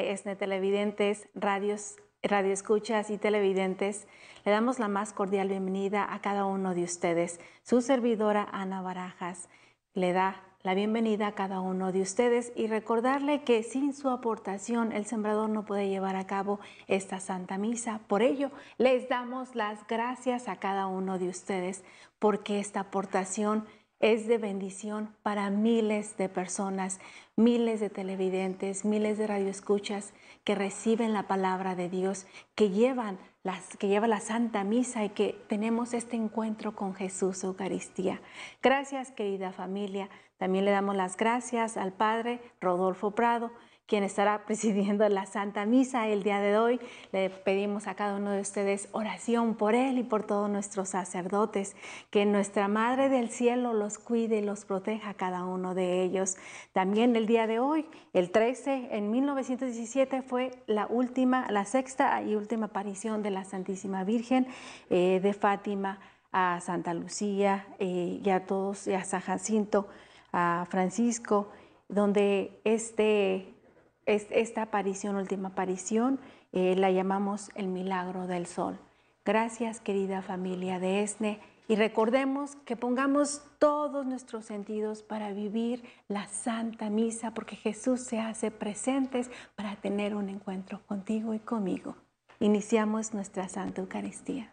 ESNE 0.00 0.36
televidentes, 0.36 1.28
radios, 1.34 1.96
radioescuchas 2.22 3.10
y 3.10 3.18
televidentes, 3.18 4.06
le 4.44 4.52
damos 4.52 4.78
la 4.78 4.88
más 4.88 5.12
cordial 5.12 5.48
bienvenida 5.48 6.12
a 6.12 6.20
cada 6.20 6.44
uno 6.46 6.74
de 6.74 6.84
ustedes. 6.84 7.40
Su 7.62 7.82
servidora 7.82 8.48
Ana 8.50 8.82
Barajas 8.82 9.48
le 9.94 10.12
da 10.12 10.42
la 10.62 10.74
bienvenida 10.74 11.28
a 11.28 11.34
cada 11.34 11.60
uno 11.60 11.90
de 11.90 12.02
ustedes 12.02 12.52
y 12.54 12.66
recordarle 12.66 13.44
que 13.44 13.62
sin 13.62 13.94
su 13.94 14.10
aportación 14.10 14.92
el 14.92 15.06
sembrador 15.06 15.48
no 15.48 15.64
puede 15.64 15.88
llevar 15.88 16.16
a 16.16 16.26
cabo 16.26 16.60
esta 16.86 17.18
Santa 17.18 17.56
Misa. 17.56 18.00
Por 18.06 18.22
ello, 18.22 18.50
les 18.76 19.08
damos 19.08 19.54
las 19.54 19.86
gracias 19.86 20.48
a 20.48 20.56
cada 20.56 20.86
uno 20.86 21.18
de 21.18 21.28
ustedes 21.28 21.82
porque 22.18 22.60
esta 22.60 22.80
aportación 22.80 23.64
es 24.00 24.26
de 24.26 24.38
bendición 24.38 25.14
para 25.22 25.50
miles 25.50 26.16
de 26.16 26.28
personas, 26.28 27.00
miles 27.36 27.80
de 27.80 27.90
televidentes, 27.90 28.84
miles 28.84 29.18
de 29.18 29.26
radioescuchas 29.26 30.14
que 30.42 30.54
reciben 30.54 31.12
la 31.12 31.28
palabra 31.28 31.74
de 31.74 31.90
Dios, 31.90 32.26
que 32.54 32.70
llevan 32.70 33.18
las, 33.42 33.76
que 33.76 33.88
lleva 33.88 34.08
la 34.08 34.20
Santa 34.20 34.64
Misa 34.64 35.04
y 35.04 35.10
que 35.10 35.38
tenemos 35.48 35.92
este 35.92 36.16
encuentro 36.16 36.74
con 36.74 36.94
Jesús 36.94 37.44
Eucaristía. 37.44 38.20
Gracias, 38.62 39.10
querida 39.12 39.52
familia. 39.52 40.08
También 40.38 40.64
le 40.64 40.70
damos 40.70 40.96
las 40.96 41.18
gracias 41.18 41.76
al 41.76 41.92
Padre 41.92 42.40
Rodolfo 42.60 43.10
Prado 43.10 43.50
quien 43.90 44.04
estará 44.04 44.44
presidiendo 44.46 45.06
la 45.08 45.26
Santa 45.26 45.66
Misa 45.66 46.06
el 46.06 46.22
día 46.22 46.38
de 46.38 46.56
hoy. 46.56 46.80
Le 47.12 47.28
pedimos 47.28 47.88
a 47.88 47.96
cada 47.96 48.16
uno 48.16 48.30
de 48.30 48.40
ustedes 48.40 48.88
oración 48.92 49.56
por 49.56 49.74
él 49.74 49.98
y 49.98 50.04
por 50.04 50.22
todos 50.22 50.48
nuestros 50.48 50.90
sacerdotes, 50.90 51.74
que 52.10 52.24
nuestra 52.24 52.68
Madre 52.68 53.08
del 53.08 53.30
Cielo 53.30 53.74
los 53.74 53.98
cuide 53.98 54.38
y 54.38 54.42
los 54.42 54.64
proteja 54.64 55.10
a 55.10 55.14
cada 55.14 55.44
uno 55.44 55.74
de 55.74 56.04
ellos. 56.04 56.36
También 56.72 57.16
el 57.16 57.26
día 57.26 57.48
de 57.48 57.58
hoy, 57.58 57.84
el 58.12 58.30
13, 58.30 58.90
en 58.92 59.10
1917 59.10 60.22
fue 60.22 60.52
la 60.68 60.86
última, 60.86 61.50
la 61.50 61.64
sexta 61.64 62.22
y 62.22 62.36
última 62.36 62.66
aparición 62.66 63.24
de 63.24 63.30
la 63.30 63.44
Santísima 63.44 64.04
Virgen 64.04 64.46
eh, 64.88 65.18
de 65.20 65.32
Fátima 65.32 65.98
a 66.30 66.60
Santa 66.60 66.94
Lucía 66.94 67.66
eh, 67.80 68.20
y 68.24 68.30
a 68.30 68.46
todos, 68.46 68.86
y 68.86 68.94
a 68.94 69.02
San 69.02 69.20
Jacinto, 69.20 69.88
a 70.32 70.64
Francisco, 70.70 71.48
donde 71.88 72.60
este 72.62 73.59
esta 74.06 74.62
aparición, 74.62 75.16
última 75.16 75.48
aparición, 75.48 76.18
eh, 76.52 76.74
la 76.76 76.90
llamamos 76.90 77.50
el 77.54 77.68
milagro 77.68 78.26
del 78.26 78.46
sol. 78.46 78.78
Gracias 79.24 79.80
querida 79.80 80.22
familia 80.22 80.78
de 80.78 81.02
ESNE 81.02 81.40
y 81.68 81.76
recordemos 81.76 82.56
que 82.64 82.76
pongamos 82.76 83.42
todos 83.58 84.04
nuestros 84.04 84.46
sentidos 84.46 85.02
para 85.04 85.32
vivir 85.32 85.84
la 86.08 86.26
Santa 86.26 86.90
Misa 86.90 87.32
porque 87.32 87.54
Jesús 87.54 88.00
se 88.00 88.18
hace 88.18 88.50
presentes 88.50 89.30
para 89.54 89.76
tener 89.76 90.16
un 90.16 90.28
encuentro 90.28 90.80
contigo 90.86 91.32
y 91.32 91.38
conmigo. 91.38 91.94
Iniciamos 92.40 93.14
nuestra 93.14 93.48
Santa 93.48 93.82
Eucaristía. 93.82 94.52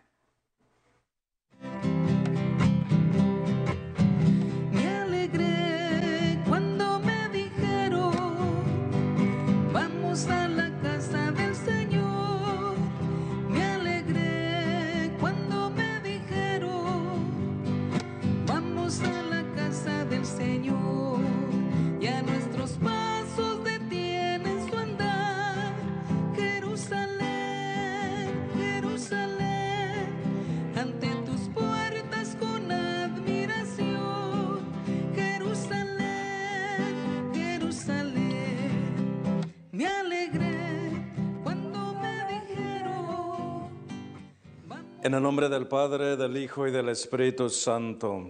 En 45.08 45.14
el 45.14 45.24
nombre 45.24 45.48
del 45.48 45.68
Padre, 45.68 46.18
del 46.18 46.36
Hijo 46.36 46.68
y 46.68 46.72
del 46.72 46.90
Espíritu 46.90 47.50
Santo. 47.50 48.30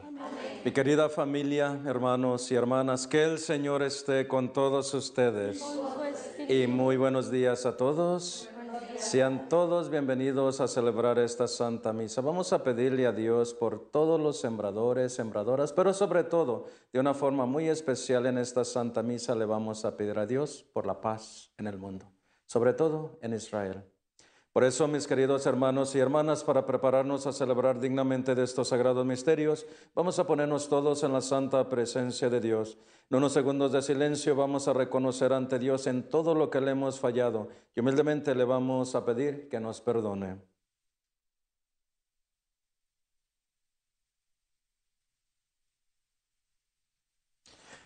Mi 0.64 0.72
querida 0.72 1.10
familia, 1.10 1.82
hermanos 1.88 2.52
y 2.52 2.54
hermanas, 2.54 3.08
que 3.08 3.24
el 3.24 3.40
Señor 3.40 3.82
esté 3.82 4.28
con 4.28 4.54
todos 4.54 4.94
ustedes. 4.94 5.60
Y 6.48 6.68
muy 6.68 6.96
buenos 6.96 7.32
días 7.32 7.66
a 7.66 7.76
todos. 7.76 8.48
Sean 9.00 9.50
todos 9.50 9.90
bienvenidos 9.90 10.62
a 10.62 10.68
celebrar 10.68 11.18
esta 11.18 11.48
Santa 11.48 11.94
Misa. 11.94 12.22
Vamos 12.22 12.54
a 12.54 12.62
pedirle 12.62 13.08
a 13.08 13.12
Dios 13.12 13.56
por 13.56 13.90
todos 13.90 14.22
los 14.22 14.40
sembradores, 14.40 15.16
sembradoras, 15.16 15.74
pero 15.74 15.96
sobre 15.96 16.26
todo, 16.26 16.68
de 16.94 17.00
una 17.00 17.16
forma 17.16 17.48
muy 17.48 17.70
especial 17.70 18.28
en 18.28 18.38
esta 18.38 18.64
Santa 18.64 19.02
Misa, 19.02 19.34
le 19.34 19.46
vamos 19.46 19.84
a 19.84 19.98
pedir 19.98 20.20
a 20.20 20.28
Dios 20.28 20.64
por 20.74 20.86
la 20.86 21.02
paz 21.02 21.52
en 21.58 21.66
el 21.66 21.80
mundo, 21.80 22.06
sobre 22.46 22.74
todo 22.74 23.18
en 23.24 23.34
Israel. 23.34 23.84
Por 24.58 24.64
eso, 24.64 24.88
mis 24.88 25.06
queridos 25.06 25.46
hermanos 25.46 25.94
y 25.94 26.00
hermanas, 26.00 26.44
para 26.44 26.66
prepararnos 26.66 27.28
a 27.28 27.32
celebrar 27.32 27.80
dignamente 27.80 28.34
de 28.34 28.44
estos 28.44 28.70
sagrados 28.70 29.06
misterios, 29.06 29.68
vamos 29.94 30.18
a 30.18 30.26
ponernos 30.26 30.68
todos 30.68 31.04
en 31.04 31.14
la 31.14 31.22
santa 31.22 31.70
presencia 31.70 32.28
de 32.28 32.40
Dios. 32.42 32.76
En 33.12 33.18
unos 33.18 33.34
segundos 33.34 33.72
de 33.72 33.84
silencio 33.84 34.36
vamos 34.36 34.68
a 34.68 34.74
reconocer 34.74 35.32
ante 35.32 35.60
Dios 35.60 35.86
en 35.86 36.10
todo 36.10 36.34
lo 36.34 36.50
que 36.50 36.60
le 36.60 36.72
hemos 36.72 37.00
fallado 37.00 37.50
y 37.76 37.82
humildemente 37.82 38.34
le 38.34 38.46
vamos 38.46 38.96
a 38.96 39.06
pedir 39.06 39.48
que 39.48 39.60
nos 39.60 39.80
perdone. 39.80 40.42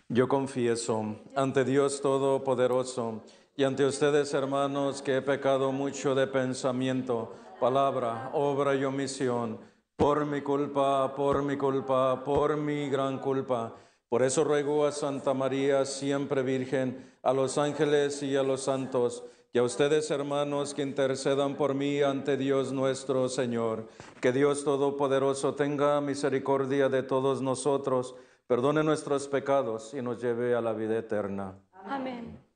Yo 0.07 0.29
confieso 0.29 1.17
ante 1.35 1.65
Dios 1.65 1.99
Todopoderoso, 1.99 3.23
y 3.55 3.63
ante 3.63 3.85
ustedes, 3.85 4.33
hermanos, 4.33 5.01
que 5.01 5.17
he 5.17 5.21
pecado 5.21 5.71
mucho 5.71 6.15
de 6.15 6.25
pensamiento, 6.27 7.33
palabra, 7.59 8.31
obra 8.33 8.75
y 8.75 8.85
omisión, 8.85 9.59
por 9.95 10.25
mi 10.25 10.41
culpa, 10.41 11.13
por 11.15 11.43
mi 11.43 11.57
culpa, 11.57 12.23
por 12.23 12.57
mi 12.57 12.89
gran 12.89 13.19
culpa. 13.19 13.75
Por 14.09 14.23
eso 14.23 14.43
ruego 14.43 14.85
a 14.85 14.91
Santa 14.91 15.33
María, 15.33 15.85
siempre 15.85 16.41
Virgen, 16.43 17.13
a 17.21 17.33
los 17.33 17.57
ángeles 17.57 18.23
y 18.23 18.35
a 18.35 18.43
los 18.43 18.61
santos, 18.63 19.23
y 19.53 19.59
a 19.59 19.63
ustedes, 19.63 20.09
hermanos, 20.11 20.73
que 20.73 20.81
intercedan 20.81 21.55
por 21.55 21.75
mí 21.75 22.01
ante 22.01 22.37
Dios 22.37 22.71
nuestro 22.71 23.29
Señor. 23.29 23.87
Que 24.21 24.31
Dios 24.31 24.63
Todopoderoso 24.63 25.55
tenga 25.55 25.99
misericordia 26.01 26.89
de 26.89 27.03
todos 27.03 27.41
nosotros, 27.41 28.15
perdone 28.47 28.83
nuestros 28.83 29.27
pecados 29.27 29.93
y 29.93 30.01
nos 30.01 30.21
lleve 30.21 30.55
a 30.55 30.61
la 30.61 30.73
vida 30.73 30.97
eterna. 30.97 31.59
Amén. 31.85 32.50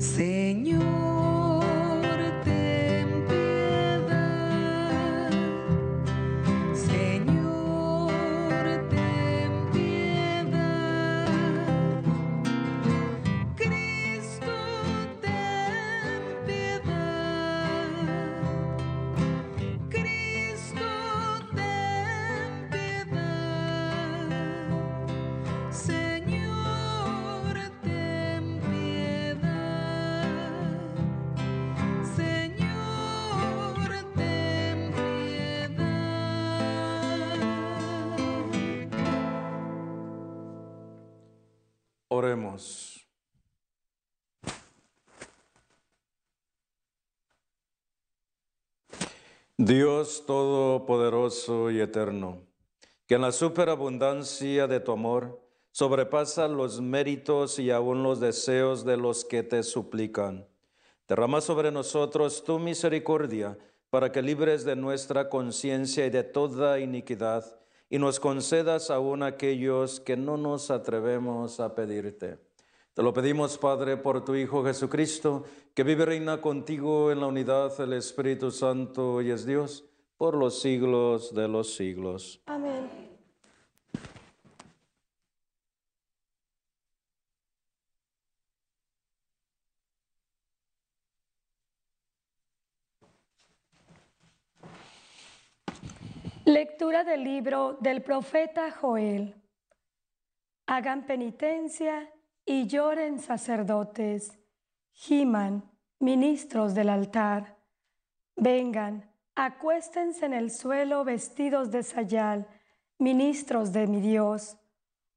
Señor. 0.00 1.09
Oremos. 42.20 43.08
Dios 49.56 50.24
Todopoderoso 50.26 51.70
y 51.70 51.80
Eterno, 51.80 52.42
que 53.06 53.14
en 53.14 53.22
la 53.22 53.32
superabundancia 53.32 54.66
de 54.66 54.80
tu 54.80 54.92
amor 54.92 55.40
sobrepasa 55.70 56.46
los 56.46 56.82
méritos 56.82 57.58
y 57.58 57.70
aún 57.70 58.02
los 58.02 58.20
deseos 58.20 58.84
de 58.84 58.98
los 58.98 59.24
que 59.24 59.42
te 59.42 59.62
suplican. 59.62 60.46
Derrama 61.08 61.40
sobre 61.40 61.72
nosotros 61.72 62.44
tu 62.44 62.58
misericordia 62.58 63.56
para 63.88 64.12
que 64.12 64.20
libres 64.20 64.66
de 64.66 64.76
nuestra 64.76 65.30
conciencia 65.30 66.04
y 66.04 66.10
de 66.10 66.24
toda 66.24 66.80
iniquidad, 66.80 67.58
y 67.90 67.98
nos 67.98 68.20
concedas 68.20 68.90
aún 68.90 69.22
aquellos 69.24 69.98
que 70.00 70.16
no 70.16 70.36
nos 70.36 70.70
atrevemos 70.70 71.58
a 71.58 71.74
pedirte. 71.74 72.38
Te 72.94 73.02
lo 73.02 73.12
pedimos, 73.12 73.58
Padre, 73.58 73.96
por 73.96 74.24
tu 74.24 74.34
Hijo 74.34 74.64
Jesucristo, 74.64 75.44
que 75.74 75.82
vive 75.82 76.04
y 76.04 76.06
reina 76.06 76.40
contigo 76.40 77.10
en 77.10 77.20
la 77.20 77.26
unidad 77.26 77.76
del 77.76 77.94
Espíritu 77.94 78.50
Santo 78.50 79.20
y 79.20 79.30
es 79.30 79.44
Dios 79.44 79.84
por 80.16 80.36
los 80.36 80.60
siglos 80.60 81.34
de 81.34 81.48
los 81.48 81.74
siglos. 81.74 82.40
Amén. 82.46 83.09
Lectura 96.50 97.04
del 97.04 97.22
libro 97.22 97.78
del 97.80 98.02
profeta 98.02 98.72
Joel. 98.72 99.40
Hagan 100.66 101.06
penitencia 101.06 102.12
y 102.44 102.66
lloren 102.66 103.20
sacerdotes, 103.20 104.36
giman 104.90 105.70
ministros 106.00 106.74
del 106.74 106.88
altar. 106.88 107.56
Vengan, 108.34 109.14
acuéstense 109.36 110.26
en 110.26 110.32
el 110.32 110.50
suelo 110.50 111.04
vestidos 111.04 111.70
de 111.70 111.84
sayal, 111.84 112.48
ministros 112.98 113.72
de 113.72 113.86
mi 113.86 114.00
Dios, 114.00 114.58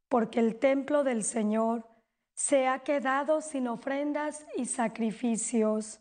porque 0.09 0.39
el 0.39 0.59
templo 0.59 1.03
del 1.03 1.23
Señor 1.23 1.89
se 2.35 2.67
ha 2.67 2.83
quedado 2.83 3.41
sin 3.41 3.67
ofrendas 3.67 4.45
y 4.55 4.65
sacrificios. 4.65 5.99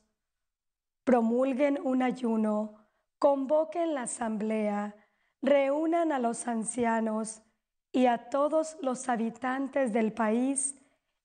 Promulguen 1.04 1.78
un 1.82 2.02
ayuno, 2.02 2.74
convoquen 3.18 3.94
la 3.94 4.02
asamblea, 4.02 4.94
reúnan 5.42 6.12
a 6.12 6.18
los 6.18 6.46
ancianos 6.46 7.42
y 7.90 8.06
a 8.06 8.30
todos 8.30 8.78
los 8.80 9.08
habitantes 9.08 9.92
del 9.92 10.12
país 10.12 10.76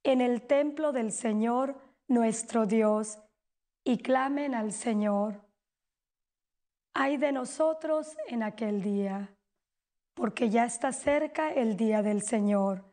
en 0.04 0.22
el 0.22 0.42
templo 0.42 0.92
del 0.92 1.12
Señor 1.12 1.80
nuestro 2.08 2.66
Dios 2.66 3.20
y 3.84 4.00
clamen 4.00 4.56
al 4.56 4.74
Señor. 4.74 5.42
Ay 6.94 7.18
de 7.18 7.32
nosotros 7.32 8.18
en 8.28 8.44
aquel 8.44 8.82
día, 8.82 9.34
porque 10.14 10.50
ya 10.50 10.66
está 10.66 10.92
cerca 10.92 11.52
el 11.54 11.78
día 11.78 12.02
del 12.02 12.24
Señor 12.24 12.84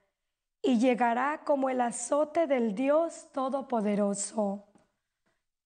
y 0.63 0.79
llegará 0.79 1.43
como 1.45 1.69
el 1.71 1.81
azote 1.81 2.47
del 2.47 2.75
Dios 2.75 3.31
Todopoderoso. 3.33 4.65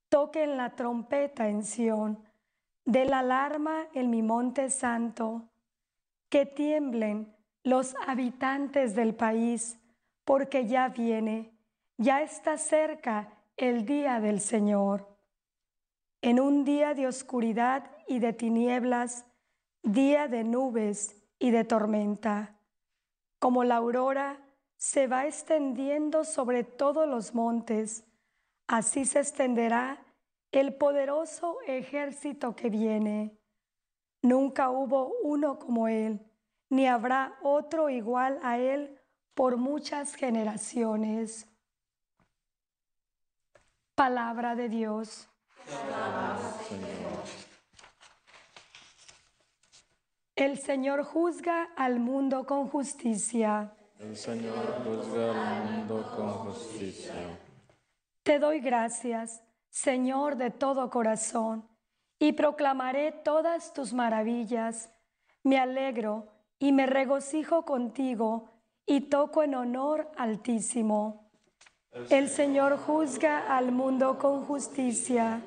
Toquen 0.08 0.56
la 0.56 0.74
trompeta 0.74 1.48
en 1.48 1.64
Sión 1.64 2.22
de 2.84 3.04
la 3.04 3.18
alarma 3.18 3.86
en 3.92 4.08
mi 4.08 4.22
monte 4.22 4.70
santo, 4.70 5.47
que 6.28 6.46
tiemblen 6.46 7.34
los 7.62 7.94
habitantes 8.06 8.94
del 8.94 9.14
país, 9.14 9.78
porque 10.24 10.66
ya 10.66 10.88
viene, 10.88 11.52
ya 11.96 12.22
está 12.22 12.58
cerca 12.58 13.32
el 13.56 13.84
día 13.84 14.20
del 14.20 14.40
Señor. 14.40 15.08
En 16.20 16.40
un 16.40 16.64
día 16.64 16.94
de 16.94 17.06
oscuridad 17.06 17.90
y 18.06 18.18
de 18.18 18.32
tinieblas, 18.32 19.24
día 19.82 20.28
de 20.28 20.44
nubes 20.44 21.16
y 21.38 21.50
de 21.50 21.64
tormenta, 21.64 22.58
como 23.38 23.64
la 23.64 23.76
aurora 23.76 24.40
se 24.76 25.06
va 25.06 25.26
extendiendo 25.26 26.24
sobre 26.24 26.64
todos 26.64 27.08
los 27.08 27.34
montes, 27.34 28.04
así 28.66 29.04
se 29.04 29.20
extenderá 29.20 30.04
el 30.52 30.74
poderoso 30.74 31.58
ejército 31.66 32.54
que 32.54 32.70
viene. 32.70 33.37
Nunca 34.22 34.70
hubo 34.70 35.12
uno 35.22 35.58
como 35.58 35.88
Él, 35.88 36.20
ni 36.70 36.86
habrá 36.86 37.38
otro 37.42 37.88
igual 37.88 38.38
a 38.42 38.58
Él 38.58 39.00
por 39.34 39.56
muchas 39.56 40.14
generaciones. 40.14 41.46
Palabra 43.94 44.54
de 44.54 44.68
Dios. 44.68 45.28
El 50.34 50.58
Señor 50.58 51.04
juzga 51.04 51.70
al 51.76 51.98
mundo 51.98 52.46
con 52.46 52.68
justicia. 52.68 53.74
El 53.98 54.16
Señor 54.16 54.84
juzga 54.84 55.58
al 55.58 55.64
mundo 55.64 56.12
con 56.16 56.30
justicia. 56.30 57.38
Te 58.22 58.38
doy 58.38 58.60
gracias 58.60 59.42
Señor 59.70 60.36
de 60.36 60.50
todo 60.50 60.90
corazón, 60.90 61.67
y 62.18 62.32
proclamaré 62.32 63.12
todas 63.12 63.72
tus 63.72 63.92
maravillas. 63.92 64.90
Me 65.42 65.58
alegro 65.58 66.28
y 66.58 66.72
me 66.72 66.86
regocijo 66.86 67.64
contigo 67.64 68.50
y 68.86 69.02
toco 69.02 69.42
en 69.42 69.54
honor 69.54 70.10
altísimo. 70.16 71.30
El 72.10 72.28
Señor 72.28 72.78
juzga 72.78 73.56
al 73.56 73.72
mundo 73.72 74.18
con 74.18 74.44
justicia. 74.44 75.42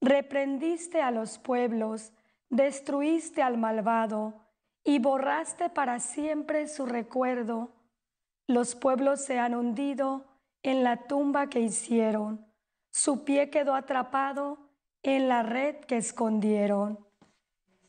Reprendiste 0.00 1.00
a 1.00 1.10
los 1.10 1.38
pueblos, 1.38 2.12
destruiste 2.50 3.42
al 3.42 3.58
malvado 3.58 4.34
y 4.84 4.98
borraste 4.98 5.70
para 5.70 5.98
siempre 5.98 6.68
su 6.68 6.86
recuerdo. 6.86 7.70
Los 8.46 8.74
pueblos 8.74 9.24
se 9.24 9.38
han 9.38 9.54
hundido 9.54 10.26
en 10.62 10.84
la 10.84 11.06
tumba 11.06 11.48
que 11.48 11.60
hicieron 11.60 12.54
su 12.94 13.24
pie 13.24 13.50
quedó 13.50 13.74
atrapado 13.74 14.63
en 15.04 15.28
la 15.28 15.42
red 15.42 15.76
que 15.84 15.98
escondieron. 15.98 16.98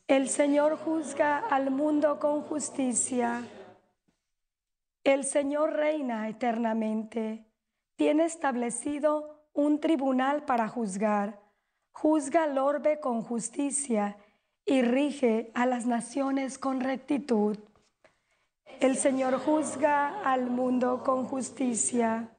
El 0.06 0.28
Señor 0.28 0.76
juzga 0.76 1.38
al 1.38 1.70
mundo 1.70 2.20
con 2.20 2.42
justicia. 2.42 3.42
El 5.02 5.24
Señor 5.24 5.72
reina 5.72 6.28
eternamente. 6.28 7.44
Tiene 7.96 8.26
establecido 8.26 9.48
un 9.54 9.80
tribunal 9.80 10.44
para 10.44 10.68
juzgar. 10.68 11.40
Juzga 11.90 12.44
al 12.44 12.58
orbe 12.58 13.00
con 13.00 13.22
justicia 13.22 14.18
y 14.66 14.82
rige 14.82 15.50
a 15.54 15.64
las 15.64 15.86
naciones 15.86 16.58
con 16.58 16.80
rectitud. 16.80 17.58
El 18.78 18.96
Señor 18.96 19.38
juzga 19.38 20.20
al 20.22 20.50
mundo 20.50 21.02
con 21.02 21.24
justicia. 21.24 22.35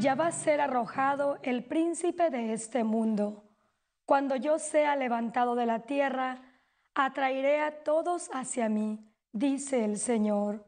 Ya 0.00 0.14
va 0.14 0.28
a 0.28 0.32
ser 0.32 0.62
arrojado 0.62 1.38
el 1.42 1.62
príncipe 1.62 2.30
de 2.30 2.54
este 2.54 2.84
mundo. 2.84 3.44
Cuando 4.06 4.34
yo 4.34 4.58
sea 4.58 4.96
levantado 4.96 5.54
de 5.54 5.66
la 5.66 5.80
tierra, 5.80 6.40
atraeré 6.94 7.60
a 7.60 7.82
todos 7.82 8.30
hacia 8.32 8.70
mí, 8.70 8.98
dice 9.32 9.84
el 9.84 9.98
Señor. 9.98 10.64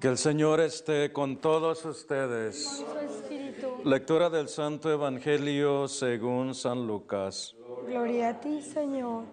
Que 0.00 0.06
el 0.06 0.16
Señor 0.16 0.60
esté 0.60 1.12
con 1.12 1.38
todos 1.38 1.84
ustedes. 1.84 2.84
Lectura 3.84 4.30
del 4.30 4.48
Santo 4.48 4.92
Evangelio 4.92 5.88
según 5.88 6.54
San 6.54 6.86
Lucas. 6.86 7.56
Gloria 7.84 8.28
a 8.28 8.40
ti, 8.40 8.62
Señor. 8.62 9.24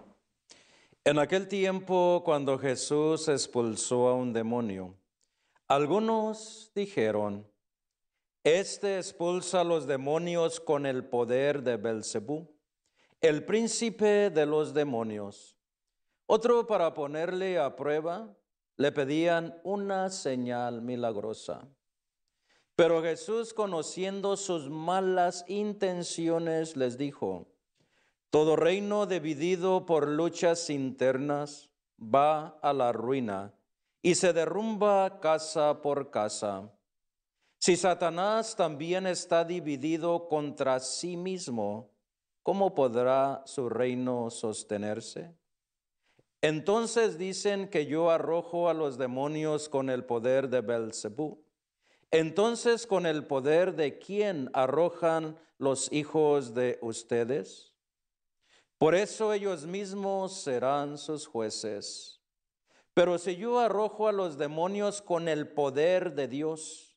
En 1.03 1.19
aquel 1.19 1.47
tiempo, 1.47 2.23
cuando 2.25 2.57
Jesús 2.57 3.27
expulsó 3.27 4.07
a 4.07 4.15
un 4.15 4.33
demonio, 4.33 4.95
algunos 5.67 6.71
dijeron, 6.73 7.47
Este 8.43 8.97
expulsa 8.97 9.61
a 9.61 9.63
los 9.63 9.85
demonios 9.85 10.59
con 10.59 10.87
el 10.87 11.05
poder 11.05 11.61
de 11.61 11.77
Belcebú, 11.77 12.55
el 13.21 13.45
príncipe 13.45 14.31
de 14.31 14.47
los 14.47 14.73
demonios. 14.73 15.55
Otro 16.25 16.65
para 16.65 16.91
ponerle 16.95 17.59
a 17.59 17.75
prueba, 17.75 18.35
le 18.77 18.91
pedían 18.91 19.59
una 19.63 20.09
señal 20.09 20.81
milagrosa. 20.81 21.67
Pero 22.75 23.01
Jesús, 23.01 23.53
conociendo 23.53 24.35
sus 24.35 24.69
malas 24.69 25.45
intenciones, 25.47 26.75
les 26.75 26.97
dijo, 26.97 27.47
todo 28.29 28.57
reino 28.57 29.05
dividido 29.05 29.85
por 29.85 30.09
luchas 30.09 30.69
internas 30.69 31.69
va 31.97 32.59
a 32.61 32.73
la 32.73 32.91
ruina 32.91 33.53
y 34.01 34.15
se 34.15 34.33
derrumba 34.33 35.21
casa 35.21 35.81
por 35.81 36.11
casa. 36.11 36.69
Si 37.57 37.77
Satanás 37.77 38.57
también 38.57 39.07
está 39.07 39.45
dividido 39.45 40.27
contra 40.27 40.81
sí 40.81 41.15
mismo, 41.15 41.95
¿cómo 42.43 42.75
podrá 42.75 43.41
su 43.45 43.69
reino 43.69 44.29
sostenerse? 44.29 45.33
Entonces 46.47 47.17
dicen 47.17 47.69
que 47.69 47.87
yo 47.87 48.11
arrojo 48.11 48.69
a 48.69 48.75
los 48.75 48.99
demonios 48.99 49.67
con 49.67 49.89
el 49.89 50.05
poder 50.05 50.47
de 50.47 50.61
Belzebú. 50.61 51.43
Entonces, 52.11 52.85
¿con 52.85 53.07
el 53.07 53.25
poder 53.25 53.75
de 53.75 53.97
quién 53.97 54.51
arrojan 54.53 55.39
los 55.57 55.91
hijos 55.91 56.53
de 56.53 56.77
ustedes? 56.83 57.73
Por 58.77 58.93
eso 58.93 59.33
ellos 59.33 59.65
mismos 59.65 60.33
serán 60.33 60.99
sus 60.99 61.25
jueces. 61.25 62.21
Pero 62.93 63.17
si 63.17 63.37
yo 63.37 63.59
arrojo 63.59 64.07
a 64.07 64.11
los 64.11 64.37
demonios 64.37 65.01
con 65.01 65.27
el 65.27 65.47
poder 65.47 66.13
de 66.13 66.27
Dios, 66.27 66.95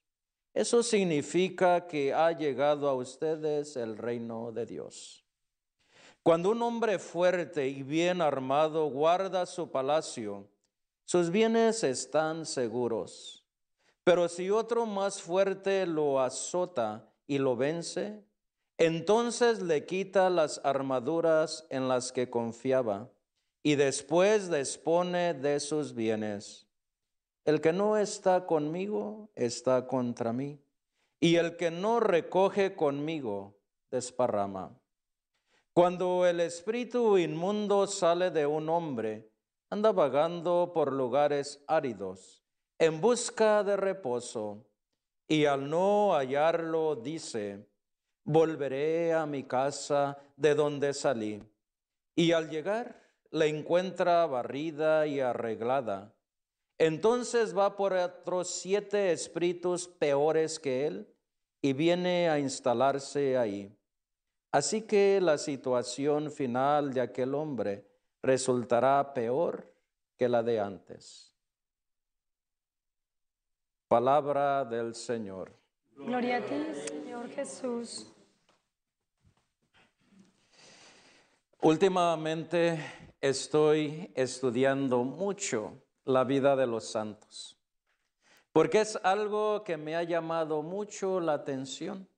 eso 0.52 0.82
significa 0.82 1.86
que 1.86 2.12
ha 2.12 2.32
llegado 2.32 2.86
a 2.86 2.92
ustedes 2.92 3.78
el 3.78 3.96
reino 3.96 4.52
de 4.52 4.66
Dios. 4.66 5.27
Cuando 6.28 6.50
un 6.50 6.61
hombre 6.61 6.99
fuerte 6.99 7.68
y 7.68 7.82
bien 7.82 8.20
armado 8.20 8.90
guarda 8.90 9.47
su 9.47 9.70
palacio, 9.70 10.47
sus 11.06 11.30
bienes 11.30 11.82
están 11.82 12.44
seguros. 12.44 13.47
Pero 14.04 14.28
si 14.28 14.50
otro 14.50 14.85
más 14.85 15.23
fuerte 15.23 15.87
lo 15.87 16.20
azota 16.20 17.11
y 17.26 17.38
lo 17.38 17.56
vence, 17.56 18.23
entonces 18.76 19.62
le 19.62 19.87
quita 19.87 20.28
las 20.28 20.61
armaduras 20.64 21.66
en 21.70 21.88
las 21.88 22.12
que 22.12 22.28
confiaba 22.28 23.11
y 23.62 23.76
después 23.76 24.50
dispone 24.50 25.32
de 25.32 25.58
sus 25.61 25.94
bienes. 25.94 26.66
El 27.47 27.62
que 27.62 27.73
no 27.73 27.97
está 27.97 28.44
conmigo 28.44 29.30
está 29.35 29.87
contra 29.87 30.35
mí, 30.35 30.61
y 31.20 31.37
el 31.37 31.56
que 31.56 31.70
no 31.70 32.00
recoge 32.00 32.76
conmigo 32.76 33.56
desparrama. 33.90 34.77
Cuando 35.78 36.26
el 36.26 36.40
espíritu 36.40 37.16
inmundo 37.18 37.87
sale 37.87 38.32
de 38.32 38.44
un 38.44 38.68
hombre, 38.68 39.30
anda 39.70 39.92
vagando 39.92 40.73
por 40.75 40.92
lugares 40.92 41.62
áridos, 41.68 42.42
en 42.80 43.00
busca 43.00 43.62
de 43.62 43.76
reposo, 43.76 44.66
y 45.28 45.44
al 45.44 45.70
no 45.70 46.14
hallarlo 46.14 46.97
dice, 46.97 47.70
volveré 48.25 49.12
a 49.12 49.25
mi 49.25 49.44
casa 49.44 50.18
de 50.37 50.56
donde 50.56 50.92
salí. 50.94 51.40
Y 52.16 52.32
al 52.32 52.50
llegar, 52.50 53.00
la 53.30 53.47
encuentra 53.47 54.26
barrida 54.26 55.06
y 55.06 55.20
arreglada. 55.20 56.12
Entonces 56.76 57.56
va 57.56 57.76
por 57.76 57.92
otros 57.92 58.50
siete 58.50 59.12
espíritus 59.12 59.87
peores 59.87 60.58
que 60.58 60.88
él 60.88 61.14
y 61.62 61.73
viene 61.73 62.28
a 62.28 62.40
instalarse 62.40 63.38
ahí. 63.38 63.77
Así 64.50 64.82
que 64.82 65.20
la 65.20 65.36
situación 65.36 66.30
final 66.30 66.92
de 66.94 67.02
aquel 67.02 67.34
hombre 67.34 67.86
resultará 68.22 69.12
peor 69.12 69.70
que 70.16 70.28
la 70.28 70.42
de 70.42 70.58
antes. 70.58 71.34
Palabra 73.88 74.64
del 74.64 74.94
Señor. 74.94 75.52
Gloria 75.96 76.38
a 76.38 76.40
ti, 76.40 76.66
Señor 76.86 77.28
Jesús. 77.30 78.12
Últimamente 81.60 82.78
estoy 83.20 84.12
estudiando 84.14 85.04
mucho 85.04 85.82
la 86.04 86.24
vida 86.24 86.54
de 86.54 86.66
los 86.66 86.90
santos, 86.90 87.58
porque 88.52 88.80
es 88.80 88.96
algo 89.02 89.64
que 89.64 89.76
me 89.76 89.96
ha 89.96 90.04
llamado 90.04 90.62
mucho 90.62 91.20
la 91.20 91.34
atención. 91.34 92.08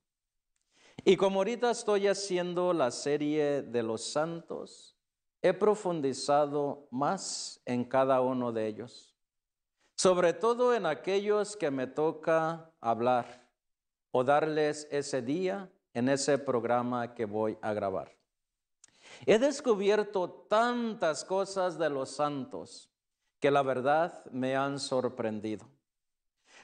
Y 1.04 1.16
como 1.16 1.40
ahorita 1.40 1.71
estoy 1.71 2.09
haciendo 2.09 2.73
la 2.73 2.90
serie 2.90 3.62
de 3.62 3.83
los 3.83 4.04
santos, 4.04 4.97
he 5.40 5.54
profundizado 5.54 6.88
más 6.90 7.61
en 7.64 7.85
cada 7.85 8.21
uno 8.21 8.52
de 8.52 8.66
ellos, 8.66 9.16
sobre 9.97 10.35
todo 10.35 10.75
en 10.75 10.85
aquellos 10.85 11.57
que 11.57 11.71
me 11.71 11.87
toca 11.87 12.71
hablar 12.80 13.49
o 14.11 14.25
darles 14.25 14.87
ese 14.90 15.23
día 15.23 15.73
en 15.95 16.09
ese 16.11 16.37
programa 16.37 17.14
que 17.14 17.25
voy 17.25 17.57
a 17.62 17.73
grabar. 17.73 18.14
He 19.25 19.38
descubierto 19.38 20.47
tantas 20.49 21.25
cosas 21.25 21.78
de 21.78 21.88
los 21.88 22.11
santos 22.11 22.90
que 23.40 23.50
la 23.50 23.62
verdad 23.62 24.25
me 24.33 24.54
han 24.54 24.78
sorprendido. 24.78 25.66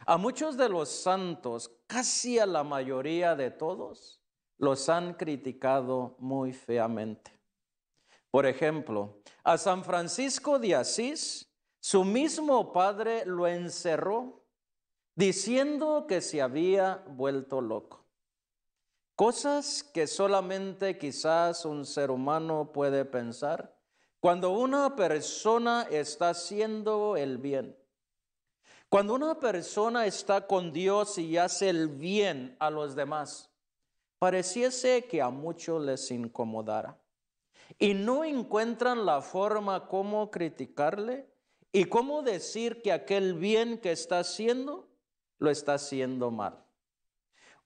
A 0.05 0.19
muchos 0.19 0.57
de 0.59 0.69
los 0.69 0.91
santos, 0.91 1.71
casi 1.87 2.39
a 2.39 2.45
la 2.47 2.63
mayoría 2.63 3.35
de 3.35 3.51
todos, 3.51 4.21
los 4.59 4.89
han 4.89 5.15
criticado 5.15 6.17
muy 6.19 6.53
feamente. 6.53 7.33
Por 8.31 8.47
ejemplo, 8.47 9.21
a 9.45 9.59
San 9.59 9.85
Francisco 9.85 10.59
de 10.59 10.75
Asís, 10.75 11.51
su 11.81 12.05
mismo 12.05 12.73
padre 12.73 13.25
lo 13.27 13.47
encerró 13.47 14.45
diciendo 15.15 16.07
que 16.07 16.21
se 16.21 16.43
había 16.43 17.05
vuelto 17.09 17.61
loco. 17.61 18.05
Cosas 19.15 19.83
que 19.83 20.07
solamente 20.07 20.99
quizás 20.99 21.65
un 21.65 21.87
ser 21.87 22.11
humano 22.11 22.73
puede 22.73 23.05
pensar 23.07 23.75
cuando 24.21 24.51
una 24.51 24.97
persona 24.97 25.87
está 25.91 26.31
haciendo 26.31 27.17
el 27.17 27.39
bien. 27.39 27.79
Cuando 28.89 29.15
una 29.15 29.41
persona 29.41 30.07
está 30.07 30.47
con 30.47 30.73
Dios 30.73 31.17
y 31.19 31.39
hace 31.39 31.69
el 31.71 31.89
bien 31.89 32.57
a 32.59 32.71
los 32.71 32.95
demás, 32.95 33.51
pareciese 34.27 35.05
que 35.05 35.23
a 35.23 35.31
muchos 35.31 35.81
les 35.81 36.11
incomodara. 36.11 36.99
Y 37.79 37.95
no 37.95 38.25
encuentran 38.25 39.07
la 39.07 39.21
forma 39.21 39.87
como 39.87 40.33
criticarle 40.33 41.31
y 41.71 41.85
cómo 41.85 42.23
decir 42.23 42.83
que 42.83 42.91
aquel 42.91 43.35
bien 43.35 43.79
que 43.79 43.93
está 43.93 44.19
haciendo 44.19 44.89
lo 45.39 45.49
está 45.49 45.75
haciendo 45.75 46.33
mal. 46.33 46.61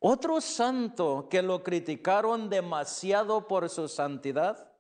Otro 0.01 0.43
santo 0.43 1.29
que 1.31 1.41
lo 1.41 1.63
criticaron 1.63 2.51
demasiado 2.51 3.49
por 3.49 3.71
su 3.71 3.89
santidad 3.89 4.71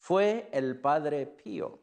fue 0.00 0.48
el 0.52 0.80
Padre 0.80 1.24
Pío. 1.24 1.78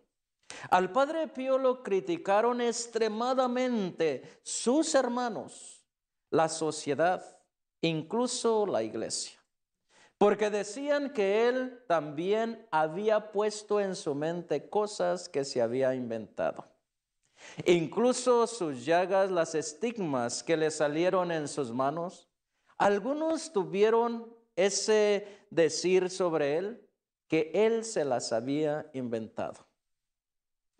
Al 0.69 0.91
Padre 0.91 1.29
Pío 1.29 1.57
lo 1.57 1.81
criticaron 1.81 2.59
extremadamente 2.59 4.41
sus 4.43 4.93
hermanos, 4.95 5.85
la 6.29 6.49
sociedad, 6.49 7.23
incluso 7.81 8.65
la 8.65 8.83
iglesia, 8.83 9.34
porque 10.17 10.49
decían 10.49 11.11
que 11.11 11.47
él 11.49 11.83
también 11.87 12.65
había 12.71 13.31
puesto 13.31 13.79
en 13.79 13.95
su 13.95 14.15
mente 14.15 14.69
cosas 14.69 15.27
que 15.27 15.43
se 15.43 15.61
había 15.61 15.93
inventado. 15.93 16.65
Incluso 17.65 18.47
sus 18.47 18.85
llagas, 18.85 19.29
las 19.29 19.55
estigmas 19.55 20.41
que 20.41 20.55
le 20.55 20.71
salieron 20.71 21.31
en 21.31 21.47
sus 21.47 21.71
manos, 21.71 22.29
algunos 22.77 23.51
tuvieron 23.51 24.33
ese 24.55 25.27
decir 25.49 26.09
sobre 26.09 26.57
él 26.57 26.89
que 27.27 27.51
él 27.53 27.83
se 27.83 28.05
las 28.05 28.31
había 28.31 28.89
inventado, 28.93 29.67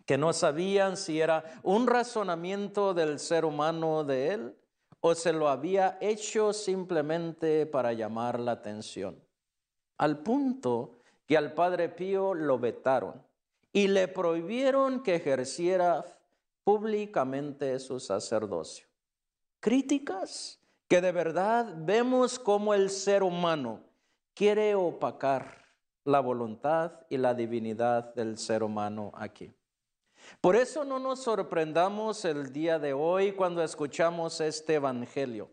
que 0.06 0.16
no 0.16 0.32
sabían 0.32 0.96
si 0.96 1.20
era 1.20 1.44
un 1.62 1.86
razonamiento 1.86 2.94
del 2.94 3.18
ser 3.18 3.44
humano 3.44 4.04
de 4.04 4.32
él 4.32 4.56
o 5.00 5.14
se 5.14 5.32
lo 5.32 5.48
había 5.48 5.98
hecho 6.00 6.52
simplemente 6.52 7.66
para 7.66 7.92
llamar 7.92 8.40
la 8.40 8.52
atención. 8.52 9.25
Al 9.98 10.18
punto 10.18 10.98
que 11.26 11.36
al 11.36 11.52
padre 11.52 11.88
Pío 11.88 12.34
lo 12.34 12.58
vetaron 12.58 13.22
y 13.72 13.88
le 13.88 14.08
prohibieron 14.08 15.02
que 15.02 15.16
ejerciera 15.16 16.04
públicamente 16.64 17.78
su 17.78 18.00
sacerdocio. 18.00 18.86
Críticas 19.60 20.60
que 20.88 21.00
de 21.00 21.12
verdad 21.12 21.74
vemos 21.76 22.38
cómo 22.38 22.74
el 22.74 22.90
ser 22.90 23.22
humano 23.22 23.80
quiere 24.34 24.74
opacar 24.74 25.64
la 26.04 26.20
voluntad 26.20 26.92
y 27.08 27.16
la 27.16 27.34
divinidad 27.34 28.14
del 28.14 28.38
ser 28.38 28.62
humano 28.62 29.10
aquí. 29.14 29.52
Por 30.40 30.56
eso 30.56 30.84
no 30.84 30.98
nos 30.98 31.22
sorprendamos 31.22 32.24
el 32.24 32.52
día 32.52 32.78
de 32.78 32.92
hoy 32.92 33.32
cuando 33.32 33.62
escuchamos 33.62 34.40
este 34.40 34.74
Evangelio. 34.74 35.50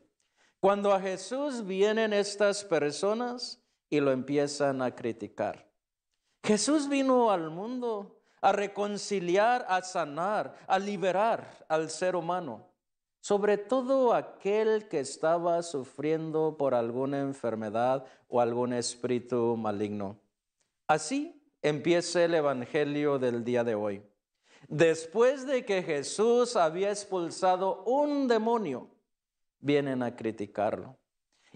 Cuando 0.59 0.93
a 0.93 1.01
Jesús 1.01 1.65
vienen 1.65 2.13
estas 2.13 2.63
personas 2.63 3.62
y 3.93 3.99
lo 3.99 4.11
empiezan 4.11 4.81
a 4.81 4.95
criticar. 4.95 5.69
Jesús 6.43 6.89
vino 6.89 7.29
al 7.29 7.51
mundo 7.51 8.19
a 8.41 8.51
reconciliar, 8.51 9.67
a 9.69 9.83
sanar, 9.83 10.55
a 10.65 10.79
liberar 10.79 11.63
al 11.69 11.91
ser 11.91 12.15
humano 12.15 12.73
sobre 13.21 13.57
todo 13.57 14.13
aquel 14.13 14.89
que 14.89 14.99
estaba 14.99 15.63
sufriendo 15.63 16.57
por 16.57 16.73
alguna 16.73 17.21
enfermedad 17.21 18.03
o 18.27 18.41
algún 18.41 18.73
espíritu 18.73 19.55
maligno. 19.55 20.19
Así 20.89 21.41
empieza 21.61 22.25
el 22.25 22.33
Evangelio 22.33 23.19
del 23.19 23.45
día 23.45 23.63
de 23.63 23.75
hoy. 23.75 24.03
Después 24.67 25.47
de 25.47 25.63
que 25.63 25.83
Jesús 25.83 26.57
había 26.57 26.89
expulsado 26.89 27.83
un 27.85 28.27
demonio, 28.27 28.89
vienen 29.61 30.03
a 30.03 30.17
criticarlo 30.17 30.97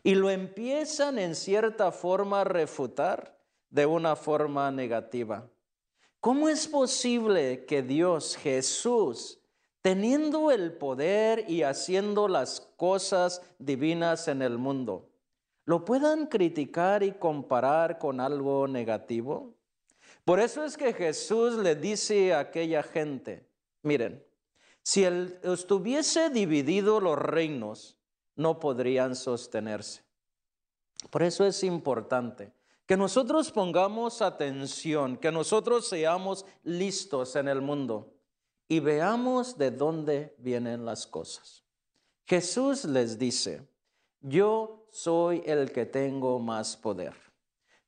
y 0.08 0.16
lo 0.16 0.30
empiezan 0.30 1.20
en 1.20 1.36
cierta 1.36 1.92
forma 1.92 2.40
a 2.40 2.44
refutar 2.46 3.38
de 3.70 3.86
una 3.86 4.16
forma 4.16 4.72
negativa. 4.72 5.50
¿Cómo 6.22 6.48
es 6.48 6.66
posible 6.66 7.66
que 7.66 7.82
Dios, 7.82 8.38
Jesús, 8.38 9.42
teniendo 9.82 10.50
el 10.52 10.72
poder 10.72 11.44
y 11.50 11.64
haciendo 11.64 12.30
las 12.30 12.62
cosas 12.78 13.42
divinas 13.60 14.30
en 14.30 14.42
el 14.42 14.58
mundo, 14.58 15.10
lo 15.66 15.84
puedan 15.84 16.28
criticar 16.28 17.04
y 17.04 17.12
comparar 17.12 18.00
con 18.00 18.22
algo 18.22 18.66
negativo? 18.66 19.56
Por 20.24 20.40
eso 20.40 20.64
es 20.64 20.78
que 20.78 20.94
Jesús 20.94 21.56
le 21.56 21.76
dice 21.76 22.34
a 22.34 22.40
aquella 22.40 22.82
gente, 22.82 23.46
miren, 23.84 24.24
si 24.84 25.04
estuviese 25.04 26.30
dividido 26.30 27.02
los 27.02 27.20
reinos, 27.20 27.97
no 28.38 28.60
podrían 28.60 29.16
sostenerse. 29.16 30.04
Por 31.10 31.24
eso 31.24 31.46
es 31.46 31.64
importante 31.64 32.54
que 32.86 32.96
nosotros 32.96 33.52
pongamos 33.52 34.22
atención, 34.22 35.18
que 35.18 35.32
nosotros 35.32 35.88
seamos 35.88 36.46
listos 36.64 37.36
en 37.36 37.50
el 37.50 37.62
mundo 37.62 38.14
y 38.70 38.80
veamos 38.80 39.58
de 39.58 39.72
dónde 39.72 40.36
vienen 40.38 40.86
las 40.86 41.06
cosas. 41.06 41.66
Jesús 42.26 42.86
les 42.86 43.18
dice, 43.18 43.68
yo 44.22 44.88
soy 44.92 45.44
el 45.46 45.72
que 45.72 45.86
tengo 45.86 46.40
más 46.40 46.78
poder. 46.78 47.14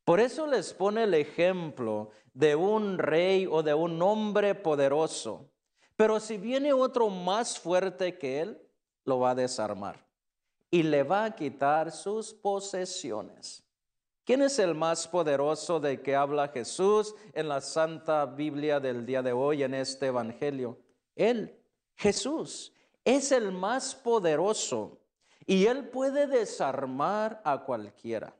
Por 0.03 0.19
eso 0.19 0.47
les 0.47 0.73
pone 0.73 1.03
el 1.03 1.13
ejemplo 1.13 2.09
de 2.33 2.55
un 2.55 2.97
rey 2.97 3.45
o 3.45 3.61
de 3.63 3.73
un 3.73 4.01
hombre 4.01 4.55
poderoso. 4.55 5.51
Pero 5.95 6.19
si 6.19 6.37
viene 6.37 6.73
otro 6.73 7.09
más 7.09 7.59
fuerte 7.59 8.17
que 8.17 8.41
él, 8.41 8.61
lo 9.05 9.19
va 9.19 9.31
a 9.31 9.35
desarmar 9.35 10.08
y 10.71 10.83
le 10.83 11.03
va 11.03 11.25
a 11.25 11.35
quitar 11.35 11.91
sus 11.91 12.33
posesiones. 12.33 13.63
¿Quién 14.23 14.43
es 14.43 14.59
el 14.59 14.75
más 14.75 15.07
poderoso 15.07 15.79
de 15.79 16.01
que 16.01 16.15
habla 16.15 16.49
Jesús 16.49 17.15
en 17.33 17.49
la 17.49 17.61
Santa 17.61 18.25
Biblia 18.27 18.79
del 18.79 19.05
día 19.05 19.23
de 19.23 19.33
hoy, 19.33 19.63
en 19.63 19.73
este 19.73 20.07
Evangelio? 20.07 20.77
Él, 21.15 21.59
Jesús, 21.95 22.71
es 23.03 23.31
el 23.31 23.51
más 23.51 23.95
poderoso 23.95 24.99
y 25.47 25.65
él 25.65 25.89
puede 25.89 26.27
desarmar 26.27 27.41
a 27.43 27.63
cualquiera, 27.63 28.35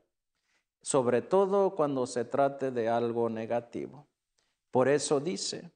sobre 0.80 1.22
todo 1.22 1.74
cuando 1.74 2.06
se 2.06 2.24
trate 2.24 2.70
de 2.70 2.88
algo 2.88 3.28
negativo. 3.28 4.06
Por 4.70 4.86
eso 4.86 5.18
dice 5.18 5.72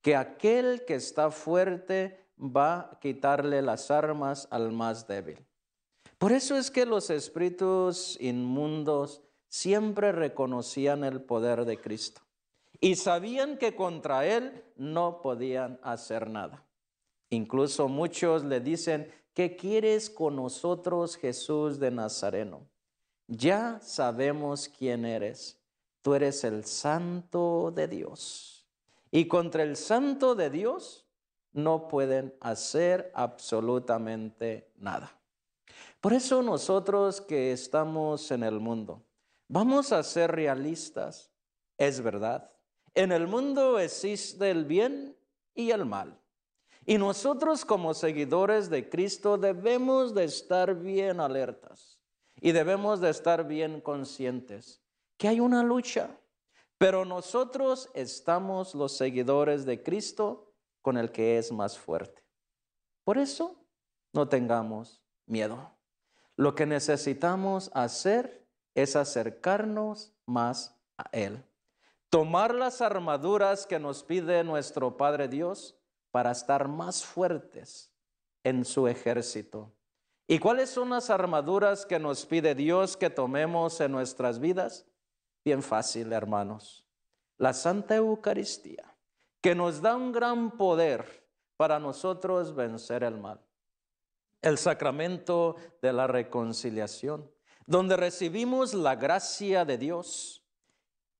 que 0.00 0.14
aquel 0.14 0.84
que 0.84 0.94
está 0.94 1.32
fuerte 1.32 2.24
va 2.38 2.78
a 2.92 3.00
quitarle 3.00 3.62
las 3.62 3.90
armas 3.90 4.46
al 4.52 4.70
más 4.70 5.08
débil. 5.08 5.44
Por 6.18 6.32
eso 6.32 6.56
es 6.56 6.70
que 6.70 6.86
los 6.86 7.10
espíritus 7.10 8.16
inmundos 8.20 9.20
siempre 9.48 10.12
reconocían 10.12 11.04
el 11.04 11.20
poder 11.20 11.64
de 11.64 11.78
Cristo 11.78 12.22
y 12.80 12.96
sabían 12.96 13.58
que 13.58 13.74
contra 13.74 14.26
Él 14.26 14.64
no 14.76 15.20
podían 15.20 15.78
hacer 15.82 16.28
nada. 16.30 16.64
Incluso 17.30 17.88
muchos 17.88 18.44
le 18.44 18.60
dicen, 18.60 19.10
¿qué 19.34 19.56
quieres 19.56 20.08
con 20.08 20.36
nosotros, 20.36 21.16
Jesús 21.16 21.78
de 21.78 21.90
Nazareno? 21.90 22.66
Ya 23.26 23.80
sabemos 23.82 24.68
quién 24.68 25.04
eres. 25.04 25.60
Tú 26.00 26.14
eres 26.14 26.44
el 26.44 26.64
santo 26.64 27.72
de 27.74 27.88
Dios. 27.88 28.66
Y 29.10 29.26
contra 29.26 29.64
el 29.64 29.76
santo 29.76 30.34
de 30.34 30.50
Dios 30.50 31.06
no 31.52 31.88
pueden 31.88 32.34
hacer 32.40 33.10
absolutamente 33.14 34.70
nada. 34.76 35.15
Por 36.00 36.12
eso 36.12 36.42
nosotros 36.42 37.20
que 37.20 37.52
estamos 37.52 38.30
en 38.30 38.42
el 38.42 38.60
mundo, 38.60 39.04
vamos 39.48 39.92
a 39.92 40.02
ser 40.02 40.32
realistas. 40.32 41.32
Es 41.78 42.00
verdad. 42.00 42.50
En 42.94 43.12
el 43.12 43.26
mundo 43.26 43.78
existe 43.78 44.50
el 44.50 44.64
bien 44.64 45.16
y 45.54 45.70
el 45.70 45.84
mal. 45.84 46.18
Y 46.86 46.98
nosotros 46.98 47.64
como 47.64 47.94
seguidores 47.94 48.70
de 48.70 48.88
Cristo 48.88 49.36
debemos 49.36 50.14
de 50.14 50.24
estar 50.24 50.74
bien 50.74 51.20
alertas 51.20 51.98
y 52.40 52.52
debemos 52.52 53.00
de 53.00 53.10
estar 53.10 53.46
bien 53.46 53.80
conscientes 53.80 54.80
que 55.16 55.28
hay 55.28 55.40
una 55.40 55.62
lucha, 55.62 56.16
pero 56.78 57.04
nosotros 57.04 57.90
estamos 57.94 58.74
los 58.74 58.96
seguidores 58.96 59.64
de 59.64 59.82
Cristo 59.82 60.52
con 60.82 60.96
el 60.96 61.10
que 61.10 61.38
es 61.38 61.50
más 61.50 61.76
fuerte. 61.76 62.22
Por 63.02 63.18
eso 63.18 63.56
no 64.12 64.28
tengamos 64.28 65.02
miedo. 65.26 65.75
Lo 66.36 66.54
que 66.54 66.66
necesitamos 66.66 67.70
hacer 67.72 68.46
es 68.74 68.94
acercarnos 68.94 70.12
más 70.26 70.78
a 70.98 71.08
Él. 71.12 71.42
Tomar 72.10 72.54
las 72.54 72.82
armaduras 72.82 73.66
que 73.66 73.78
nos 73.78 74.04
pide 74.04 74.44
nuestro 74.44 74.98
Padre 74.98 75.28
Dios 75.28 75.78
para 76.10 76.30
estar 76.30 76.68
más 76.68 77.04
fuertes 77.04 77.90
en 78.44 78.64
su 78.66 78.86
ejército. 78.86 79.72
¿Y 80.28 80.38
cuáles 80.38 80.68
son 80.68 80.90
las 80.90 81.08
armaduras 81.08 81.86
que 81.86 81.98
nos 81.98 82.26
pide 82.26 82.54
Dios 82.54 82.96
que 82.96 83.08
tomemos 83.08 83.80
en 83.80 83.92
nuestras 83.92 84.38
vidas? 84.38 84.86
Bien 85.44 85.62
fácil, 85.62 86.12
hermanos. 86.12 86.86
La 87.38 87.54
Santa 87.54 87.96
Eucaristía, 87.96 88.96
que 89.40 89.54
nos 89.54 89.80
da 89.80 89.96
un 89.96 90.12
gran 90.12 90.50
poder 90.56 91.26
para 91.56 91.78
nosotros 91.78 92.54
vencer 92.54 93.04
el 93.04 93.16
mal 93.16 93.40
el 94.46 94.58
sacramento 94.58 95.56
de 95.82 95.92
la 95.92 96.06
reconciliación, 96.06 97.28
donde 97.66 97.96
recibimos 97.96 98.74
la 98.74 98.94
gracia 98.94 99.64
de 99.64 99.76
Dios. 99.76 100.44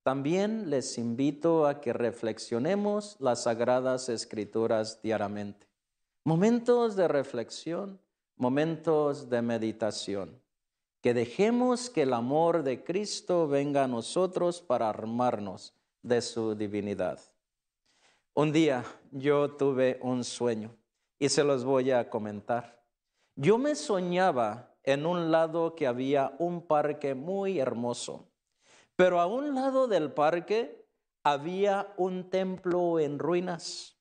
También 0.05 0.71
les 0.71 0.97
invito 0.97 1.67
a 1.67 1.81
que 1.81 1.93
reflexionemos 1.93 3.17
las 3.19 3.43
sagradas 3.43 4.09
escrituras 4.09 5.03
diariamente. 5.03 5.67
Momentos 6.23 6.95
de 6.95 7.09
reflexión, 7.09 8.01
momentos 8.37 9.29
de 9.29 9.43
meditación. 9.43 10.41
Que 11.01 11.13
dejemos 11.13 11.91
que 11.91 12.03
el 12.03 12.13
amor 12.13 12.63
de 12.63 12.85
Cristo 12.85 13.49
venga 13.49 13.83
a 13.83 13.89
nosotros 13.89 14.61
para 14.61 14.89
armarnos 14.89 15.75
de 16.01 16.23
su 16.23 16.55
divinidad. 16.55 17.19
Un 18.35 18.53
día 18.53 18.85
yo 19.11 19.51
tuve 19.57 19.99
un 20.01 20.23
sueño 20.23 20.77
y 21.19 21.29
se 21.29 21.43
los 21.43 21.65
voy 21.65 21.91
a 21.91 22.09
comentar. 22.09 22.76
Yo 23.39 23.59
me 23.59 23.75
soñaba 23.75 24.75
en 24.83 25.05
un 25.05 25.31
lado 25.31 25.75
que 25.75 25.87
había 25.87 26.35
un 26.39 26.67
parque 26.67 27.15
muy 27.15 27.59
hermoso, 27.59 28.31
pero 28.97 29.21
a 29.21 29.27
un 29.27 29.55
lado 29.55 29.89
del 29.89 30.11
parque 30.11 30.89
había 31.23 31.93
un 31.99 32.31
templo 32.31 32.99
en 32.99 33.19
ruinas. 33.19 33.99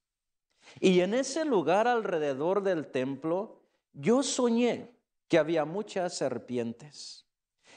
Y 0.80 1.02
en 1.02 1.14
ese 1.14 1.44
lugar 1.44 1.86
alrededor 1.86 2.64
del 2.64 2.88
templo, 2.88 3.62
yo 3.92 4.24
soñé 4.24 4.96
que 5.28 5.38
había 5.38 5.66
muchas 5.66 6.14
serpientes. 6.14 7.28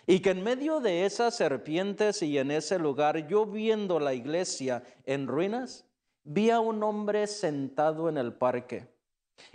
Y 0.07 0.21
que 0.21 0.31
en 0.31 0.45
medio 0.45 0.79
de 0.79 1.07
esas 1.07 1.35
serpientes 1.35 2.23
y 2.23 2.39
en 2.39 2.53
ese 2.53 2.79
lugar, 2.79 3.27
yo 3.27 3.47
viendo 3.47 3.99
la 3.99 4.15
iglesia 4.15 4.85
en 5.05 5.27
ruinas, 5.27 5.87
vi 6.23 6.51
a 6.51 6.61
un 6.61 6.85
hombre 6.85 7.27
sentado 7.27 8.09
en 8.09 8.17
el 8.17 8.33
parque 8.33 8.97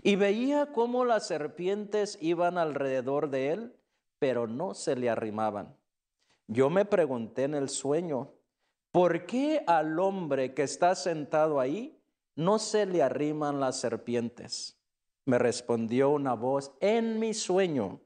y 0.02 0.16
veía 0.16 0.72
cómo 0.72 1.06
las 1.06 1.28
serpientes 1.28 2.18
iban 2.22 2.58
alrededor 2.58 3.30
de 3.30 3.52
él, 3.52 3.76
pero 4.20 4.48
no 4.48 4.74
se 4.74 4.96
le 4.96 5.10
arrimaban. 5.10 5.78
Yo 6.48 6.70
me 6.70 6.86
pregunté 6.86 7.44
en 7.44 7.56
el 7.56 7.70
sueño, 7.70 8.34
¿por 8.92 9.26
qué 9.26 9.64
al 9.68 10.00
hombre 10.00 10.54
que 10.54 10.64
está 10.64 10.96
sentado 10.96 11.60
ahí 11.60 12.00
no 12.36 12.60
se 12.60 12.86
le 12.86 13.02
arriman 13.02 13.60
las 13.60 13.80
serpientes? 13.80 14.80
Me 15.26 15.40
respondió 15.40 16.10
una 16.10 16.34
voz 16.34 16.74
en 16.80 17.20
mi 17.20 17.34
sueño, 17.34 18.02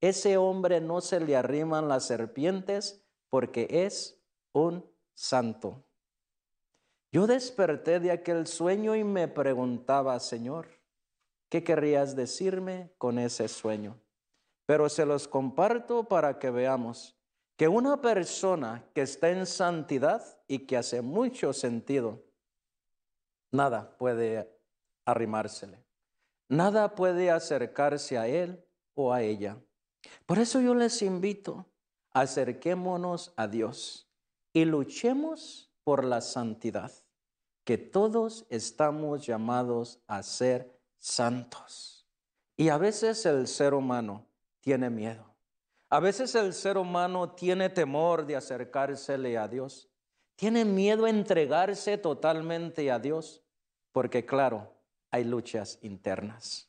ese 0.00 0.36
hombre 0.36 0.80
no 0.80 1.00
se 1.00 1.18
le 1.20 1.36
arriman 1.36 1.88
las 1.88 2.04
serpientes 2.04 3.04
porque 3.30 3.66
es 3.68 4.20
un 4.52 4.88
santo. 5.14 5.84
Yo 7.10 7.26
desperté 7.26 8.00
de 8.00 8.12
aquel 8.12 8.46
sueño 8.46 8.94
y 8.94 9.02
me 9.02 9.28
preguntaba, 9.28 10.20
Señor, 10.20 10.68
¿Qué 11.48 11.64
querrías 11.64 12.14
decirme 12.14 12.92
con 12.98 13.18
ese 13.18 13.48
sueño? 13.48 13.98
Pero 14.66 14.88
se 14.88 15.06
los 15.06 15.26
comparto 15.26 16.04
para 16.04 16.38
que 16.38 16.50
veamos 16.50 17.16
que 17.56 17.68
una 17.68 18.00
persona 18.00 18.84
que 18.94 19.02
está 19.02 19.30
en 19.30 19.46
santidad 19.46 20.22
y 20.46 20.60
que 20.60 20.76
hace 20.76 21.00
mucho 21.00 21.52
sentido, 21.52 22.22
nada 23.50 23.96
puede 23.96 24.48
arrimársele, 25.06 25.82
nada 26.48 26.94
puede 26.94 27.30
acercarse 27.30 28.18
a 28.18 28.28
él 28.28 28.64
o 28.94 29.12
a 29.12 29.22
ella. 29.22 29.58
Por 30.26 30.38
eso 30.38 30.60
yo 30.60 30.74
les 30.74 31.02
invito, 31.02 31.66
acerquémonos 32.12 33.32
a 33.36 33.48
Dios 33.48 34.08
y 34.52 34.66
luchemos 34.66 35.72
por 35.82 36.04
la 36.04 36.20
santidad, 36.20 36.92
que 37.64 37.78
todos 37.78 38.46
estamos 38.50 39.26
llamados 39.26 40.00
a 40.06 40.22
ser 40.22 40.77
santos. 40.98 42.06
Y 42.56 42.68
a 42.70 42.78
veces 42.78 43.24
el 43.26 43.46
ser 43.46 43.74
humano 43.74 44.26
tiene 44.60 44.90
miedo. 44.90 45.24
A 45.90 46.00
veces 46.00 46.34
el 46.34 46.52
ser 46.52 46.76
humano 46.76 47.30
tiene 47.30 47.70
temor 47.70 48.26
de 48.26 48.36
acercársele 48.36 49.38
a 49.38 49.48
Dios. 49.48 49.88
Tiene 50.36 50.64
miedo 50.64 51.06
a 51.06 51.10
entregarse 51.10 51.96
totalmente 51.98 52.90
a 52.90 52.98
Dios, 52.98 53.42
porque 53.92 54.26
claro, 54.26 54.74
hay 55.10 55.24
luchas 55.24 55.78
internas. 55.82 56.68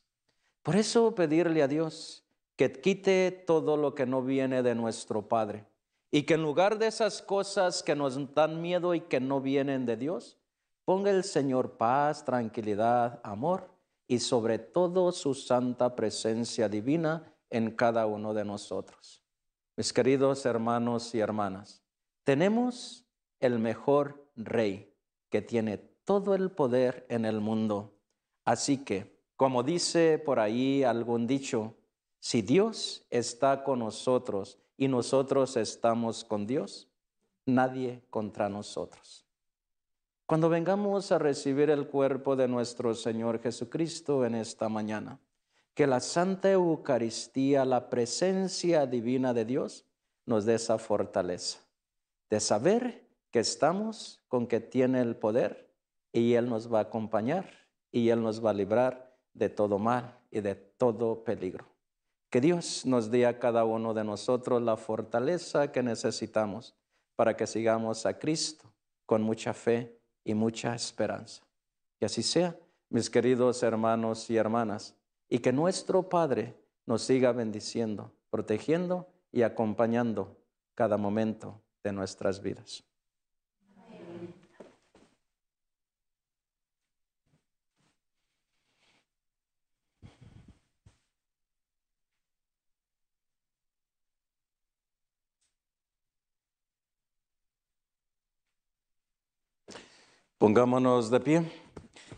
Por 0.62 0.76
eso 0.76 1.14
pedirle 1.14 1.62
a 1.62 1.68
Dios 1.68 2.24
que 2.56 2.72
quite 2.72 3.30
todo 3.30 3.76
lo 3.76 3.94
que 3.94 4.06
no 4.06 4.22
viene 4.22 4.62
de 4.62 4.74
nuestro 4.74 5.28
Padre 5.28 5.66
y 6.10 6.22
que 6.24 6.34
en 6.34 6.42
lugar 6.42 6.78
de 6.78 6.86
esas 6.86 7.22
cosas 7.22 7.82
que 7.82 7.94
nos 7.94 8.34
dan 8.34 8.60
miedo 8.60 8.94
y 8.94 9.00
que 9.00 9.20
no 9.20 9.40
vienen 9.40 9.86
de 9.86 9.96
Dios, 9.96 10.38
ponga 10.84 11.10
el 11.10 11.24
Señor 11.24 11.76
paz, 11.76 12.24
tranquilidad, 12.24 13.20
amor 13.22 13.69
y 14.10 14.18
sobre 14.18 14.58
todo 14.58 15.12
su 15.12 15.34
santa 15.34 15.94
presencia 15.94 16.68
divina 16.68 17.32
en 17.48 17.70
cada 17.70 18.06
uno 18.06 18.34
de 18.34 18.44
nosotros. 18.44 19.22
Mis 19.76 19.92
queridos 19.92 20.44
hermanos 20.46 21.14
y 21.14 21.20
hermanas, 21.20 21.84
tenemos 22.24 23.06
el 23.38 23.60
mejor 23.60 24.28
rey 24.34 24.92
que 25.28 25.42
tiene 25.42 25.78
todo 25.78 26.34
el 26.34 26.50
poder 26.50 27.06
en 27.08 27.24
el 27.24 27.40
mundo. 27.40 28.00
Así 28.44 28.78
que, 28.78 29.16
como 29.36 29.62
dice 29.62 30.18
por 30.18 30.40
ahí 30.40 30.82
algún 30.82 31.28
dicho, 31.28 31.76
si 32.18 32.42
Dios 32.42 33.06
está 33.10 33.62
con 33.62 33.78
nosotros 33.78 34.58
y 34.76 34.88
nosotros 34.88 35.56
estamos 35.56 36.24
con 36.24 36.48
Dios, 36.48 36.88
nadie 37.46 38.02
contra 38.10 38.48
nosotros. 38.48 39.29
Cuando 40.30 40.48
vengamos 40.48 41.10
a 41.10 41.18
recibir 41.18 41.70
el 41.70 41.88
cuerpo 41.88 42.36
de 42.36 42.46
nuestro 42.46 42.94
Señor 42.94 43.42
Jesucristo 43.42 44.24
en 44.24 44.36
esta 44.36 44.68
mañana, 44.68 45.18
que 45.74 45.88
la 45.88 45.98
Santa 45.98 46.52
Eucaristía, 46.52 47.64
la 47.64 47.90
presencia 47.90 48.86
divina 48.86 49.34
de 49.34 49.44
Dios, 49.44 49.86
nos 50.26 50.44
dé 50.44 50.54
esa 50.54 50.78
fortaleza 50.78 51.58
de 52.30 52.38
saber 52.38 53.08
que 53.32 53.40
estamos 53.40 54.22
con 54.28 54.46
que 54.46 54.60
tiene 54.60 55.00
el 55.00 55.16
poder 55.16 55.74
y 56.12 56.34
Él 56.34 56.48
nos 56.48 56.72
va 56.72 56.78
a 56.78 56.82
acompañar 56.82 57.50
y 57.90 58.10
Él 58.10 58.22
nos 58.22 58.44
va 58.44 58.50
a 58.50 58.54
librar 58.54 59.18
de 59.34 59.48
todo 59.48 59.80
mal 59.80 60.16
y 60.30 60.42
de 60.42 60.54
todo 60.54 61.24
peligro. 61.24 61.66
Que 62.30 62.40
Dios 62.40 62.86
nos 62.86 63.10
dé 63.10 63.26
a 63.26 63.40
cada 63.40 63.64
uno 63.64 63.94
de 63.94 64.04
nosotros 64.04 64.62
la 64.62 64.76
fortaleza 64.76 65.72
que 65.72 65.82
necesitamos 65.82 66.76
para 67.16 67.36
que 67.36 67.48
sigamos 67.48 68.06
a 68.06 68.16
Cristo 68.16 68.72
con 69.06 69.22
mucha 69.22 69.52
fe 69.52 69.99
y 70.24 70.34
mucha 70.34 70.74
esperanza. 70.74 71.42
Que 71.98 72.06
así 72.06 72.22
sea, 72.22 72.56
mis 72.88 73.08
queridos 73.08 73.62
hermanos 73.62 74.28
y 74.30 74.36
hermanas, 74.36 74.94
y 75.28 75.38
que 75.38 75.52
nuestro 75.52 76.08
Padre 76.08 76.56
nos 76.86 77.02
siga 77.02 77.32
bendiciendo, 77.32 78.12
protegiendo 78.30 79.08
y 79.32 79.42
acompañando 79.42 80.36
cada 80.74 80.96
momento 80.96 81.62
de 81.84 81.92
nuestras 81.92 82.42
vidas. 82.42 82.84
Pongámonos 100.40 101.10
de 101.10 101.20
pie 101.20 101.52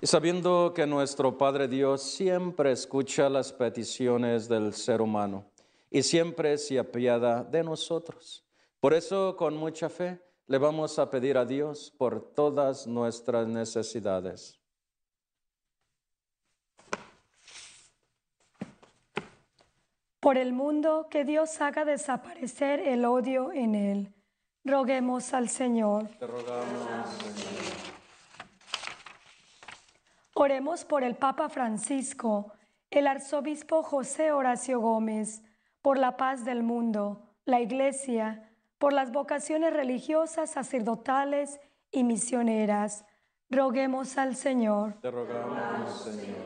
y 0.01 0.07
sabiendo 0.07 0.73
que 0.73 0.87
nuestro 0.87 1.37
Padre 1.37 1.67
Dios 1.67 2.03
siempre 2.03 2.71
escucha 2.71 3.29
las 3.29 3.53
peticiones 3.53 4.49
del 4.49 4.75
ser 4.75 5.03
humano 5.03 5.51
y 5.91 6.05
siempre 6.05 6.57
se 6.57 6.79
apiada 6.79 7.43
de 7.43 7.65
nosotros. 7.65 8.45
Por 8.79 8.95
eso, 8.95 9.35
con 9.37 9.57
mucha 9.57 9.89
fe, 9.89 10.21
le 10.47 10.59
vamos 10.59 11.01
a 11.01 11.11
pedir 11.11 11.37
a 11.37 11.45
Dios 11.45 11.93
por 11.99 12.33
todas 12.33 12.87
nuestras 12.87 13.49
necesidades. 13.49 14.57
Por 20.21 20.39
el 20.39 20.53
mundo, 20.53 21.09
que 21.11 21.25
Dios 21.25 21.61
haga 21.61 21.85
desaparecer 21.85 22.79
el 22.87 23.05
odio 23.05 23.51
en 23.51 23.75
él. 23.75 24.15
Roguemos 24.65 25.35
al 25.35 25.49
Señor. 25.49 26.07
Te 26.21 26.27
rogamos, 26.29 27.09
Señor. 27.19 28.02
Oremos 30.35 30.87
por 30.87 31.05
el 31.05 31.17
Papa 31.17 31.51
Francisco, 31.51 32.53
el 32.91 33.07
arzobispo 33.07 33.83
José 33.83 34.33
Horacio 34.33 34.81
Gómez, 34.81 35.43
por 35.83 35.99
la 35.99 36.17
paz 36.17 36.45
del 36.45 36.63
mundo, 36.63 37.37
la 37.45 37.61
Iglesia, 37.61 38.51
por 38.79 38.95
las 38.95 39.13
vocaciones 39.13 39.75
religiosas, 39.75 40.51
sacerdotales 40.51 41.61
y 41.91 42.05
misioneras. 42.05 43.05
Roguemos 43.51 44.17
al 44.17 44.35
Señor. 44.35 44.95
Te 45.03 45.11
rogamos, 45.11 46.03
Señor. 46.03 46.37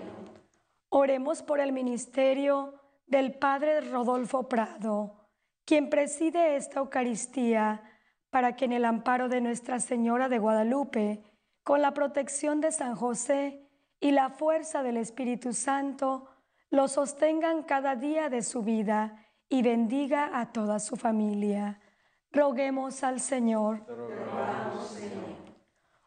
Oremos 0.88 1.42
por 1.42 1.60
el 1.60 1.72
ministerio 1.72 2.74
del 3.06 3.38
Padre 3.38 3.80
Rodolfo 3.82 4.48
Prado, 4.48 5.28
quien 5.64 5.90
preside 5.90 6.56
esta 6.56 6.80
Eucaristía, 6.80 7.84
para 8.30 8.56
que 8.56 8.64
en 8.64 8.72
el 8.72 8.84
amparo 8.84 9.28
de 9.28 9.40
Nuestra 9.40 9.78
Señora 9.78 10.28
de 10.28 10.40
Guadalupe, 10.40 11.22
con 11.62 11.82
la 11.82 11.94
protección 11.94 12.60
de 12.60 12.72
San 12.72 12.96
José 12.96 13.65
y 14.00 14.10
la 14.10 14.30
fuerza 14.30 14.82
del 14.82 14.96
Espíritu 14.96 15.52
Santo, 15.52 16.28
lo 16.70 16.88
sostengan 16.88 17.62
cada 17.62 17.96
día 17.96 18.28
de 18.28 18.42
su 18.42 18.62
vida 18.62 19.24
y 19.48 19.62
bendiga 19.62 20.38
a 20.38 20.52
toda 20.52 20.78
su 20.78 20.96
familia. 20.96 21.80
Roguemos 22.32 23.02
al 23.02 23.20
Señor. 23.20 23.86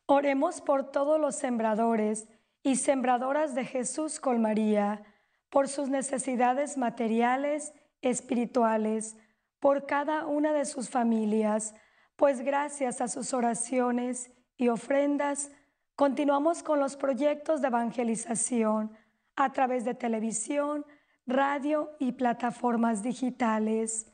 Oremos 0.06 0.62
por 0.62 0.92
todos 0.92 1.20
los 1.20 1.36
sembradores 1.36 2.28
y 2.64 2.76
sembradoras 2.76 3.56
de 3.56 3.66
Jesús 3.66 4.20
con 4.20 4.42
María, 4.42 5.04
por 5.50 5.68
sus 5.68 5.90
necesidades 5.90 6.78
materiales, 6.78 7.74
espirituales, 8.02 9.18
por 9.60 9.86
cada 9.86 10.26
una 10.26 10.54
de 10.54 10.66
sus 10.66 10.90
familias, 10.90 11.74
pues 12.16 12.42
gracias 12.42 13.02
a 13.02 13.08
sus 13.08 13.34
oraciones 13.34 14.32
y 14.58 14.70
ofrendas, 14.70 15.52
continuamos 16.00 16.64
con 16.64 16.80
los 16.80 16.96
proyectos 16.96 17.60
de 17.60 17.68
evangelización 17.68 18.90
a 19.36 19.52
través 19.52 19.84
de 19.84 19.94
televisión, 19.94 20.86
radio 21.28 21.92
y 22.00 22.14
plataformas 22.14 23.04
digitales. 23.04 24.10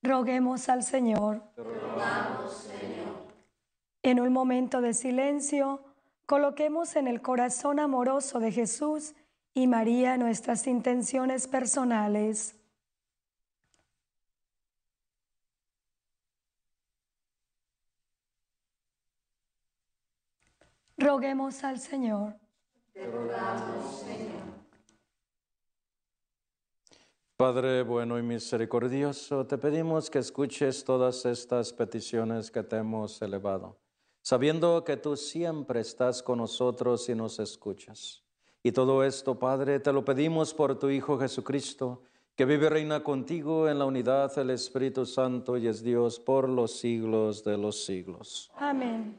Roguemos 0.00 0.68
al 0.68 0.84
Señor. 0.84 1.42
En 4.04 4.20
un 4.20 4.32
momento 4.32 4.80
de 4.80 4.94
silencio, 4.94 5.82
coloquemos 6.24 6.94
en 6.94 7.08
el 7.08 7.20
corazón 7.20 7.80
amoroso 7.80 8.38
de 8.38 8.52
Jesús 8.52 9.16
y 9.54 9.66
María 9.66 10.16
nuestras 10.16 10.68
intenciones 10.68 11.48
personales. 11.48 12.63
Roguemos 20.96 21.64
al 21.64 21.80
Señor. 21.80 22.36
Padre 27.36 27.82
bueno 27.82 28.16
y 28.16 28.22
misericordioso, 28.22 29.44
te 29.44 29.58
pedimos 29.58 30.08
que 30.08 30.20
escuches 30.20 30.84
todas 30.84 31.26
estas 31.26 31.72
peticiones 31.72 32.50
que 32.52 32.62
te 32.62 32.76
hemos 32.76 33.20
elevado, 33.22 33.80
sabiendo 34.22 34.84
que 34.84 34.96
tú 34.96 35.16
siempre 35.16 35.80
estás 35.80 36.22
con 36.22 36.38
nosotros 36.38 37.08
y 37.08 37.16
nos 37.16 37.40
escuchas. 37.40 38.22
Y 38.62 38.70
todo 38.70 39.02
esto, 39.02 39.36
Padre, 39.36 39.80
te 39.80 39.92
lo 39.92 40.04
pedimos 40.04 40.54
por 40.54 40.78
tu 40.78 40.88
Hijo 40.90 41.18
Jesucristo, 41.18 42.04
que 42.36 42.44
vive 42.44 42.66
y 42.66 42.68
reina 42.68 43.02
contigo 43.02 43.68
en 43.68 43.80
la 43.80 43.84
unidad 43.84 44.32
del 44.36 44.50
Espíritu 44.50 45.04
Santo 45.04 45.56
y 45.56 45.66
es 45.66 45.82
Dios 45.82 46.20
por 46.20 46.48
los 46.48 46.78
siglos 46.78 47.42
de 47.42 47.58
los 47.58 47.84
siglos. 47.84 48.50
Amén. 48.54 49.16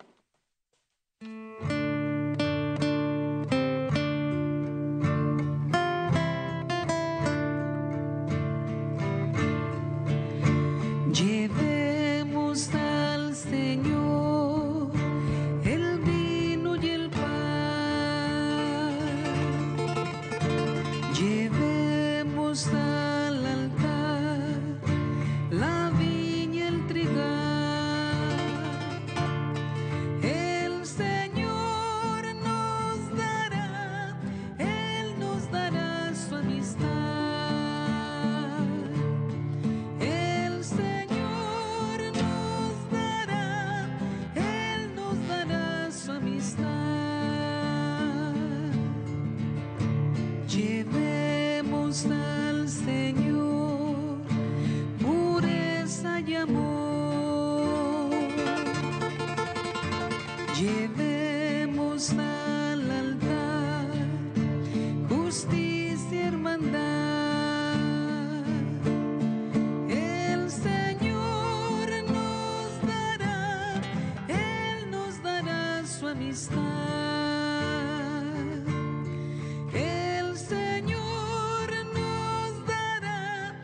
El 79.74 80.38
Señor 80.38 81.70
nos 81.94 82.68
dará, 82.68 83.56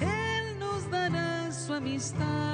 Él 0.00 0.58
nos 0.58 0.90
dará 0.90 1.52
su 1.52 1.72
amistad. 1.74 2.45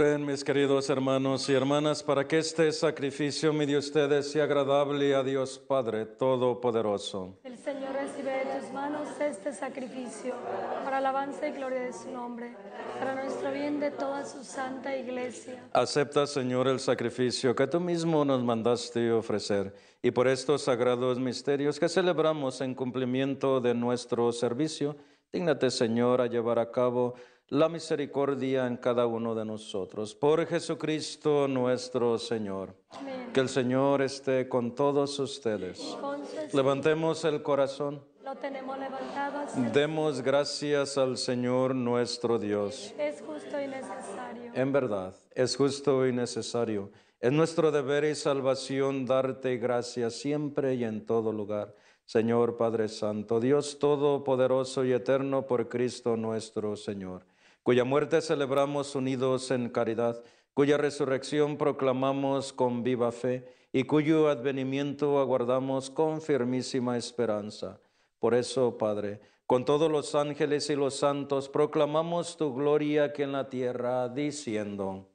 Oren, 0.00 0.24
mis 0.24 0.44
queridos 0.44 0.88
hermanos 0.90 1.48
y 1.48 1.54
hermanas, 1.54 2.04
para 2.04 2.28
que 2.28 2.38
este 2.38 2.70
sacrificio 2.70 3.52
mi 3.52 3.66
de 3.66 3.78
ustedes 3.78 4.30
sea 4.30 4.44
agradable 4.44 5.12
a 5.16 5.24
Dios 5.24 5.58
Padre 5.58 6.06
Todopoderoso. 6.06 7.36
El 7.42 7.58
Señor 7.58 7.94
recibe 7.94 8.30
de 8.30 8.60
tus 8.60 8.72
manos 8.72 9.08
este 9.20 9.52
sacrificio 9.52 10.36
para 10.84 10.98
alabanza 10.98 11.48
y 11.48 11.50
gloria 11.50 11.80
de 11.80 11.92
su 11.92 12.12
nombre, 12.12 12.54
para 12.96 13.16
nuestro 13.16 13.50
bien 13.50 13.80
de 13.80 13.90
toda 13.90 14.24
su 14.24 14.44
santa 14.44 14.96
iglesia. 14.96 15.68
Acepta, 15.72 16.28
Señor, 16.28 16.68
el 16.68 16.78
sacrificio 16.78 17.56
que 17.56 17.66
tú 17.66 17.80
mismo 17.80 18.24
nos 18.24 18.44
mandaste 18.44 19.10
ofrecer 19.10 19.74
y 20.00 20.12
por 20.12 20.28
estos 20.28 20.62
sagrados 20.62 21.18
misterios 21.18 21.80
que 21.80 21.88
celebramos 21.88 22.60
en 22.60 22.76
cumplimiento 22.76 23.60
de 23.60 23.74
nuestro 23.74 24.30
servicio, 24.30 24.96
dígnate, 25.32 25.72
Señor, 25.72 26.20
a 26.20 26.28
llevar 26.28 26.60
a 26.60 26.70
cabo 26.70 27.14
la 27.50 27.68
misericordia 27.68 28.66
en 28.66 28.76
cada 28.76 29.06
uno 29.06 29.34
de 29.34 29.44
nosotros. 29.44 30.14
Por 30.14 30.46
Jesucristo 30.46 31.48
nuestro 31.48 32.18
Señor. 32.18 32.74
Amén. 32.90 33.30
Que 33.32 33.40
el 33.40 33.48
Señor 33.48 34.02
esté 34.02 34.48
con 34.48 34.74
todos 34.74 35.18
ustedes. 35.18 35.78
Con 36.00 36.22
Levantemos 36.52 37.24
el 37.24 37.42
corazón. 37.42 38.02
lo 38.22 38.36
tenemos 38.36 38.78
levantado 38.78 39.46
Demos 39.72 40.20
gracias 40.20 40.98
al 40.98 41.16
Señor 41.16 41.74
nuestro 41.74 42.38
Dios. 42.38 42.94
Es 42.98 43.22
justo 43.22 43.60
y 43.60 43.66
necesario. 43.66 44.52
En 44.54 44.72
verdad, 44.72 45.14
es 45.34 45.56
justo 45.56 46.06
y 46.06 46.12
necesario. 46.12 46.90
Es 47.20 47.32
nuestro 47.32 47.72
deber 47.72 48.04
y 48.04 48.14
salvación 48.14 49.06
darte 49.06 49.56
gracias 49.56 50.14
siempre 50.14 50.74
y 50.74 50.84
en 50.84 51.04
todo 51.04 51.32
lugar. 51.32 51.74
Señor 52.08 52.56
Padre 52.56 52.88
Santo, 52.88 53.38
Dios 53.38 53.78
Todopoderoso 53.78 54.82
y 54.82 54.92
Eterno 54.92 55.46
por 55.46 55.68
Cristo 55.68 56.16
nuestro 56.16 56.74
Señor, 56.74 57.26
cuya 57.62 57.84
muerte 57.84 58.20
celebramos 58.20 58.94
unidos 58.94 59.50
en 59.50 59.68
caridad, 59.68 60.22
cuya 60.54 60.76
resurrección 60.76 61.56
proclamamos 61.56 62.52
con 62.52 62.82
viva 62.82 63.12
fe 63.12 63.46
y 63.72 63.84
cuyo 63.84 64.28
advenimiento 64.28 65.18
aguardamos 65.18 65.90
con 65.90 66.20
firmísima 66.20 66.96
esperanza. 66.96 67.80
Por 68.18 68.34
eso, 68.34 68.76
Padre, 68.78 69.20
con 69.46 69.64
todos 69.64 69.90
los 69.90 70.14
ángeles 70.14 70.68
y 70.70 70.76
los 70.76 70.94
santos 70.94 71.48
proclamamos 71.48 72.36
tu 72.36 72.54
gloria 72.54 73.04
aquí 73.04 73.22
en 73.22 73.32
la 73.32 73.48
tierra, 73.48 74.08
diciendo, 74.08 75.08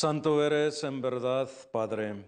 Santo 0.00 0.42
eres 0.42 0.82
en 0.82 1.02
verdad, 1.02 1.46
Padre, 1.72 2.24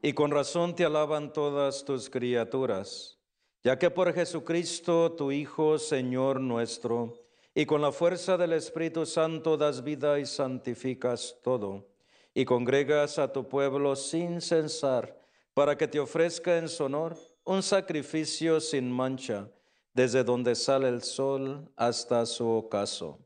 y 0.00 0.14
con 0.14 0.30
razón 0.30 0.74
te 0.74 0.86
alaban 0.86 1.34
todas 1.34 1.84
tus 1.84 2.08
criaturas, 2.08 3.18
ya 3.62 3.78
que 3.78 3.90
por 3.90 4.10
Jesucristo, 4.14 5.12
tu 5.12 5.30
Hijo, 5.30 5.78
Señor 5.78 6.40
nuestro, 6.40 7.12
y 7.54 7.66
con 7.66 7.82
la 7.82 7.92
fuerza 7.92 8.38
del 8.38 8.54
Espíritu 8.54 9.04
Santo 9.04 9.58
das 9.58 9.84
vida 9.84 10.18
y 10.18 10.24
santificas 10.24 11.36
todo, 11.44 11.90
y 12.32 12.46
congregas 12.46 13.18
a 13.18 13.30
tu 13.30 13.46
pueblo 13.46 13.96
sin 13.96 14.40
censar, 14.40 15.20
para 15.52 15.76
que 15.76 15.88
te 15.88 16.00
ofrezca 16.00 16.56
en 16.56 16.70
su 16.70 16.84
honor 16.84 17.18
un 17.44 17.62
sacrificio 17.62 18.60
sin 18.60 18.90
mancha, 18.90 19.46
desde 19.92 20.24
donde 20.24 20.54
sale 20.54 20.88
el 20.88 21.02
sol 21.02 21.70
hasta 21.76 22.24
su 22.24 22.48
ocaso. 22.48 23.18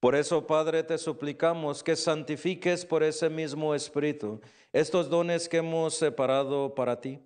Por 0.00 0.14
eso, 0.14 0.46
Padre, 0.46 0.82
te 0.82 0.98
suplicamos 0.98 1.82
que 1.82 1.96
santifiques 1.96 2.84
por 2.84 3.02
ese 3.02 3.30
mismo 3.30 3.74
Espíritu 3.74 4.40
estos 4.72 5.08
dones 5.08 5.48
que 5.48 5.58
hemos 5.58 5.94
separado 5.94 6.74
para 6.74 7.00
ti, 7.00 7.20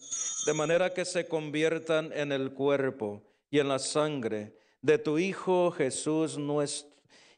de 0.46 0.52
manera 0.52 0.94
que 0.94 1.04
se 1.04 1.26
conviertan 1.26 2.12
en 2.12 2.30
el 2.30 2.52
cuerpo 2.52 3.22
y 3.50 3.58
en 3.58 3.68
la 3.68 3.80
sangre 3.80 4.56
de 4.82 4.98
tu 4.98 5.18
Hijo 5.18 5.72
Jesús 5.72 6.38
nuestro, 6.38 6.90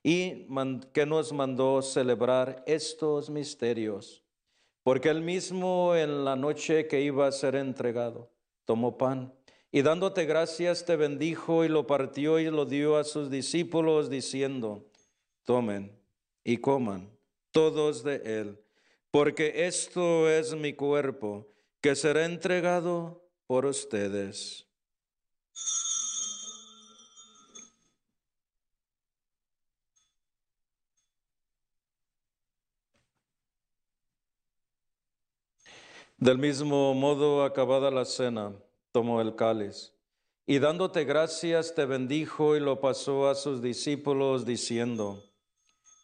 y 0.03 0.47
que 0.92 1.07
nos 1.07 1.33
mandó 1.33 1.81
celebrar 1.81 2.62
estos 2.66 3.31
misterios. 3.31 4.23
Porque 4.83 5.09
él 5.09 5.23
mismo 5.23 5.95
en 5.95 6.25
la 6.25 6.37
noche 6.37 6.88
que 6.88 7.01
iba 7.01 7.27
a 7.27 7.33
ser 7.33 7.55
entregado, 7.55 8.31
tomó 8.64 8.99
pan 8.99 9.33
y 9.71 9.81
dándote 9.81 10.27
gracias 10.27 10.85
te 10.85 10.97
bendijo 10.97 11.64
y 11.64 11.68
lo 11.68 11.87
partió 11.87 12.38
y 12.38 12.51
lo 12.51 12.66
dio 12.66 12.99
a 12.99 13.05
sus 13.05 13.31
discípulos 13.31 14.11
diciendo, 14.11 14.91
tomen 15.44 15.98
y 16.44 16.59
coman 16.59 17.11
todos 17.50 18.02
de 18.02 18.16
él, 18.24 18.61
porque 19.11 19.66
esto 19.66 20.28
es 20.28 20.55
mi 20.55 20.72
cuerpo 20.72 21.48
que 21.81 21.94
será 21.94 22.24
entregado 22.24 23.28
por 23.46 23.66
ustedes. 23.66 24.66
Del 36.16 36.38
mismo 36.38 36.94
modo, 36.94 37.42
acabada 37.42 37.90
la 37.90 38.05
cena, 38.05 38.55
tomó 38.92 39.20
el 39.20 39.35
cáliz 39.35 39.92
y 40.46 40.61
dándote 40.61 41.05
gracias 41.05 41.74
te 41.74 41.85
bendijo 41.85 42.57
y 42.57 42.61
lo 42.61 42.81
pasó 42.81 43.28
a 43.28 43.35
sus 43.35 43.61
discípulos 43.61 44.44
diciendo, 44.44 45.22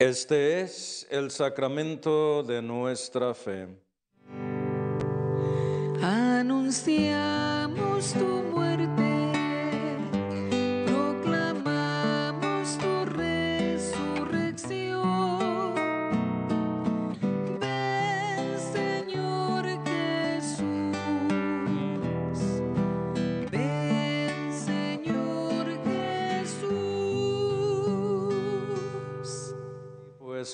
Este 0.00 0.62
es 0.62 1.06
el 1.10 1.30
sacramento 1.30 2.42
de 2.42 2.62
nuestra 2.62 3.34
fe. 3.34 3.68
Anunciamos 6.00 8.14
tu 8.14 8.49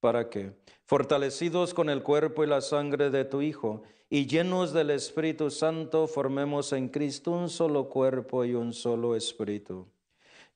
para 0.00 0.30
que, 0.30 0.52
fortalecidos 0.86 1.74
con 1.74 1.90
el 1.90 2.02
cuerpo 2.02 2.42
y 2.42 2.46
la 2.46 2.60
sangre 2.60 3.10
de 3.10 3.24
tu 3.24 3.42
Hijo, 3.42 3.82
y 4.08 4.26
llenos 4.26 4.72
del 4.72 4.90
Espíritu 4.90 5.50
Santo, 5.50 6.08
formemos 6.08 6.72
en 6.72 6.88
Cristo 6.88 7.30
un 7.30 7.48
solo 7.48 7.88
cuerpo 7.88 8.44
y 8.44 8.54
un 8.54 8.72
solo 8.72 9.14
Espíritu. 9.14 9.86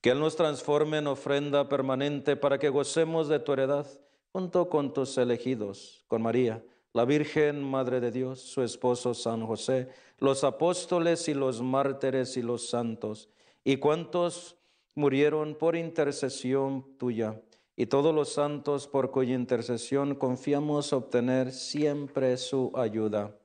Que 0.00 0.10
Él 0.10 0.18
nos 0.18 0.34
transforme 0.34 0.98
en 0.98 1.06
ofrenda 1.06 1.68
permanente 1.68 2.36
para 2.36 2.58
que 2.58 2.68
gocemos 2.68 3.28
de 3.28 3.38
tu 3.38 3.52
heredad 3.52 3.86
junto 4.32 4.68
con 4.68 4.92
tus 4.92 5.16
elegidos, 5.18 6.04
con 6.08 6.22
María, 6.22 6.64
la 6.92 7.04
Virgen 7.04 7.62
Madre 7.62 8.00
de 8.00 8.10
Dios, 8.10 8.40
su 8.40 8.62
esposo 8.62 9.14
San 9.14 9.46
José, 9.46 9.88
los 10.18 10.42
apóstoles 10.42 11.28
y 11.28 11.34
los 11.34 11.62
mártires 11.62 12.36
y 12.36 12.42
los 12.42 12.68
santos, 12.68 13.28
y 13.62 13.76
cuantos 13.76 14.56
murieron 14.96 15.54
por 15.54 15.76
intercesión 15.76 16.84
tuya 16.98 17.40
y 17.76 17.86
todos 17.86 18.14
los 18.14 18.32
santos 18.32 18.86
por 18.86 19.10
cuya 19.10 19.34
intercesión 19.34 20.14
confiamos 20.14 20.92
obtener 20.92 21.52
siempre 21.52 22.36
su 22.36 22.72
ayuda. 22.74 23.36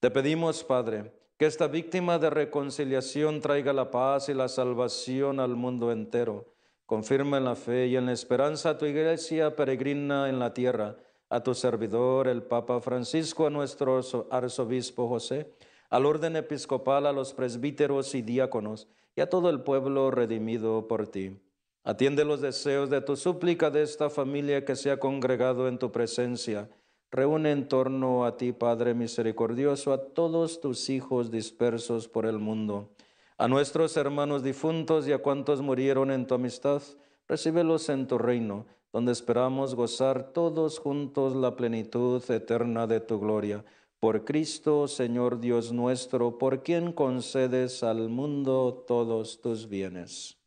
Te 0.00 0.10
pedimos, 0.10 0.64
Padre, 0.64 1.12
que 1.36 1.46
esta 1.46 1.66
víctima 1.66 2.18
de 2.18 2.30
reconciliación 2.30 3.40
traiga 3.40 3.72
la 3.72 3.90
paz 3.90 4.28
y 4.28 4.34
la 4.34 4.48
salvación 4.48 5.40
al 5.40 5.56
mundo 5.56 5.92
entero. 5.92 6.54
Confirma 6.86 7.38
en 7.38 7.44
la 7.44 7.56
fe 7.56 7.86
y 7.86 7.96
en 7.96 8.06
la 8.06 8.12
esperanza 8.12 8.70
a 8.70 8.78
tu 8.78 8.86
iglesia 8.86 9.56
peregrina 9.56 10.28
en 10.28 10.38
la 10.38 10.54
tierra, 10.54 10.96
a 11.28 11.42
tu 11.42 11.54
servidor, 11.54 12.28
el 12.28 12.42
Papa 12.42 12.80
Francisco, 12.80 13.46
a 13.46 13.50
nuestro 13.50 14.00
arzobispo 14.30 15.08
José, 15.08 15.50
al 15.90 16.06
orden 16.06 16.36
episcopal, 16.36 17.06
a 17.06 17.12
los 17.12 17.34
presbíteros 17.34 18.14
y 18.14 18.22
diáconos, 18.22 18.88
y 19.16 19.20
a 19.20 19.28
todo 19.28 19.50
el 19.50 19.62
pueblo 19.62 20.10
redimido 20.10 20.86
por 20.86 21.08
ti. 21.08 21.40
Atiende 21.86 22.24
los 22.24 22.40
deseos 22.40 22.88
de 22.88 23.02
tu 23.02 23.14
súplica 23.14 23.70
de 23.70 23.82
esta 23.82 24.08
familia 24.08 24.64
que 24.64 24.74
se 24.74 24.90
ha 24.90 24.98
congregado 24.98 25.68
en 25.68 25.78
tu 25.78 25.92
presencia. 25.92 26.70
Reúne 27.10 27.52
en 27.52 27.68
torno 27.68 28.24
a 28.24 28.38
ti, 28.38 28.52
Padre 28.52 28.94
misericordioso, 28.94 29.92
a 29.92 30.02
todos 30.02 30.62
tus 30.62 30.88
hijos 30.88 31.30
dispersos 31.30 32.08
por 32.08 32.24
el 32.24 32.38
mundo, 32.38 32.88
a 33.36 33.48
nuestros 33.48 33.98
hermanos 33.98 34.42
difuntos 34.42 35.06
y 35.06 35.12
a 35.12 35.18
cuantos 35.18 35.60
murieron 35.60 36.10
en 36.10 36.26
tu 36.26 36.34
amistad. 36.34 36.82
Recíbelos 37.28 37.90
en 37.90 38.06
tu 38.06 38.16
reino, 38.16 38.64
donde 38.90 39.12
esperamos 39.12 39.74
gozar 39.74 40.32
todos 40.32 40.78
juntos 40.78 41.36
la 41.36 41.54
plenitud 41.54 42.22
eterna 42.30 42.86
de 42.86 43.00
tu 43.00 43.20
gloria. 43.20 43.62
Por 44.00 44.24
Cristo, 44.24 44.88
Señor 44.88 45.38
Dios 45.38 45.70
nuestro, 45.70 46.38
por 46.38 46.62
quien 46.62 46.92
concedes 46.92 47.82
al 47.82 48.08
mundo 48.08 48.84
todos 48.86 49.42
tus 49.42 49.68
bienes. 49.68 50.38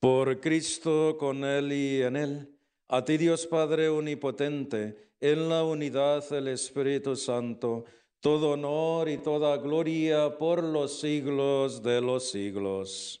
Por 0.00 0.40
Cristo, 0.40 1.16
con 1.18 1.44
Él 1.44 1.72
y 1.72 2.02
en 2.02 2.14
Él, 2.14 2.54
a 2.86 3.04
ti 3.04 3.16
Dios 3.16 3.48
Padre 3.48 3.88
Omnipotente, 3.88 5.12
en 5.20 5.48
la 5.48 5.64
unidad 5.64 6.28
del 6.30 6.48
Espíritu 6.48 7.16
Santo, 7.16 7.84
todo 8.20 8.50
honor 8.52 9.08
y 9.08 9.18
toda 9.18 9.56
gloria 9.56 10.38
por 10.38 10.62
los 10.62 11.00
siglos 11.00 11.82
de 11.82 12.00
los 12.00 12.30
siglos. 12.30 13.20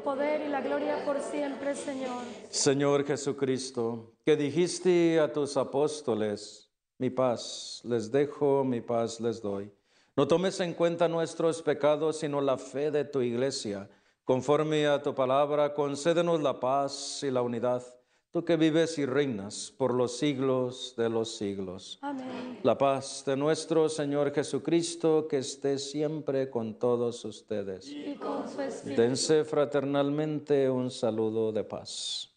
Señor. 1.75 2.23
Señor 2.49 3.05
Jesucristo, 3.05 4.13
que 4.25 4.35
dijiste 4.35 5.19
a 5.19 5.31
tus 5.31 5.55
apóstoles, 5.57 6.69
mi 6.97 7.09
paz 7.09 7.81
les 7.83 8.11
dejo, 8.11 8.63
mi 8.63 8.81
paz 8.81 9.19
les 9.19 9.41
doy. 9.41 9.71
No 10.15 10.27
tomes 10.27 10.59
en 10.59 10.73
cuenta 10.73 11.07
nuestros 11.07 11.61
pecados, 11.61 12.19
sino 12.19 12.41
la 12.41 12.57
fe 12.57 12.91
de 12.91 13.05
tu 13.05 13.21
iglesia. 13.21 13.89
Conforme 14.25 14.85
a 14.85 15.01
tu 15.01 15.15
palabra, 15.15 15.73
concédenos 15.73 16.41
la 16.41 16.59
paz 16.59 17.23
y 17.23 17.31
la 17.31 17.41
unidad, 17.41 17.83
tú 18.31 18.45
que 18.45 18.55
vives 18.55 18.97
y 18.97 19.05
reinas 19.05 19.73
por 19.77 19.93
los 19.93 20.17
siglos 20.17 20.93
de 20.97 21.09
los 21.09 21.35
siglos. 21.35 21.99
Amén. 22.01 22.59
La 22.63 22.77
paz 22.77 23.23
de 23.25 23.35
nuestro 23.35 23.89
Señor 23.89 24.33
Jesucristo, 24.33 25.27
que 25.29 25.39
esté 25.39 25.77
siempre 25.77 26.49
con 26.49 26.75
todos 26.75 27.25
ustedes. 27.25 27.89
Y 27.89 28.15
con 28.15 28.47
su 28.49 28.61
espíritu. 28.61 29.01
Dense 29.01 29.43
fraternalmente 29.43 30.69
un 30.69 30.89
saludo 30.89 31.51
de 31.51 31.63
paz. 31.63 32.30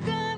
begun. 0.00 0.33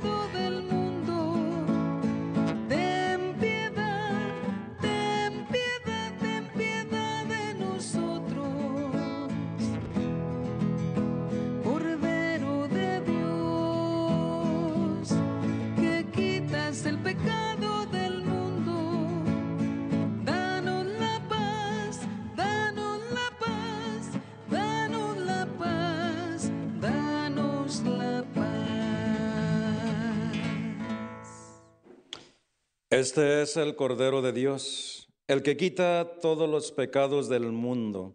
Este 32.91 33.43
es 33.43 33.57
el 33.57 33.74
Cordero 33.74 34.22
de 34.22 34.32
Dios, 34.32 35.09
el 35.26 35.43
que 35.43 35.57
quita 35.57 36.09
todos 36.22 36.49
los 36.49 36.70
pecados 36.70 37.28
del 37.28 37.51
mundo. 37.51 38.14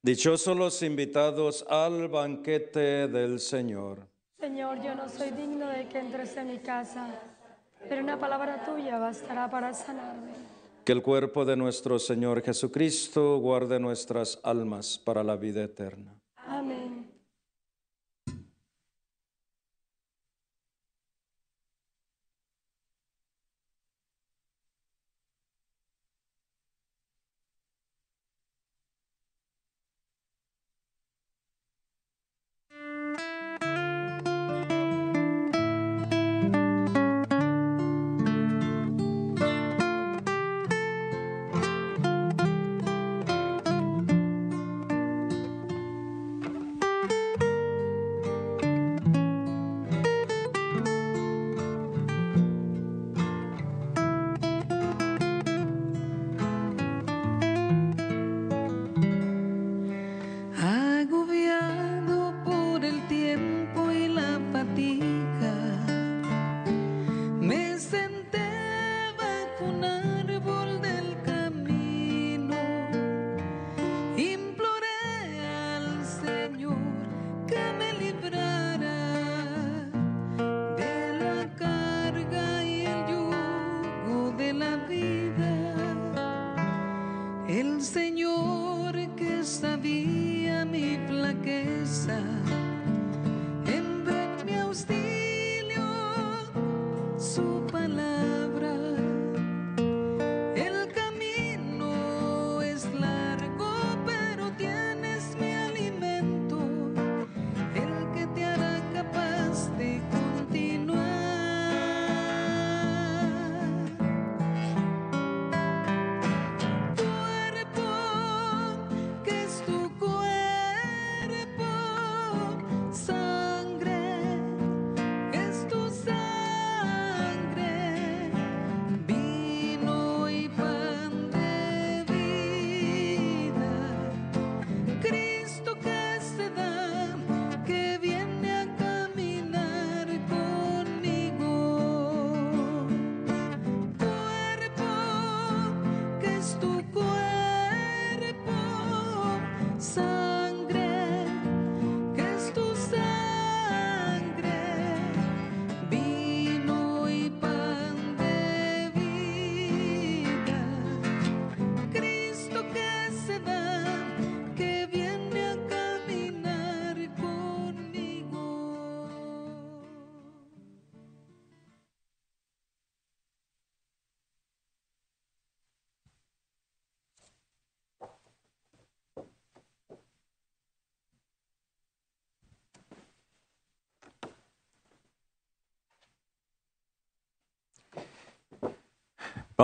Dichosos 0.00 0.56
los 0.56 0.80
invitados 0.84 1.66
al 1.68 2.06
banquete 2.06 3.08
del 3.08 3.40
Señor. 3.40 4.06
Señor, 4.38 4.80
yo 4.80 4.94
no 4.94 5.08
soy 5.08 5.32
digno 5.32 5.66
de 5.66 5.88
que 5.88 5.98
entres 5.98 6.36
en 6.36 6.52
mi 6.52 6.58
casa, 6.60 7.20
pero 7.88 8.00
una 8.00 8.16
palabra 8.16 8.64
tuya 8.64 8.96
bastará 8.96 9.50
para 9.50 9.74
sanarme. 9.74 10.30
Que 10.84 10.92
el 10.92 11.02
cuerpo 11.02 11.44
de 11.44 11.56
nuestro 11.56 11.98
Señor 11.98 12.44
Jesucristo 12.44 13.38
guarde 13.38 13.80
nuestras 13.80 14.38
almas 14.44 15.00
para 15.04 15.24
la 15.24 15.34
vida 15.34 15.64
eterna. 15.64 16.21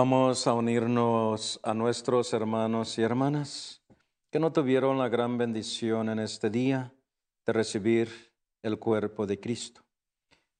Vamos 0.01 0.47
a 0.47 0.53
unirnos 0.53 1.59
a 1.61 1.73
nuestros 1.73 2.31
hermanos 2.31 2.97
y 2.97 3.01
hermanas 3.01 3.81
que 4.31 4.39
no 4.39 4.53
tuvieron 4.53 4.97
la 4.97 5.09
gran 5.09 5.37
bendición 5.37 6.07
en 6.07 6.19
este 6.19 6.49
día 6.49 6.93
de 7.45 7.51
recibir 7.51 8.09
el 8.63 8.79
cuerpo 8.79 9.27
de 9.27 9.41
Cristo. 9.41 9.81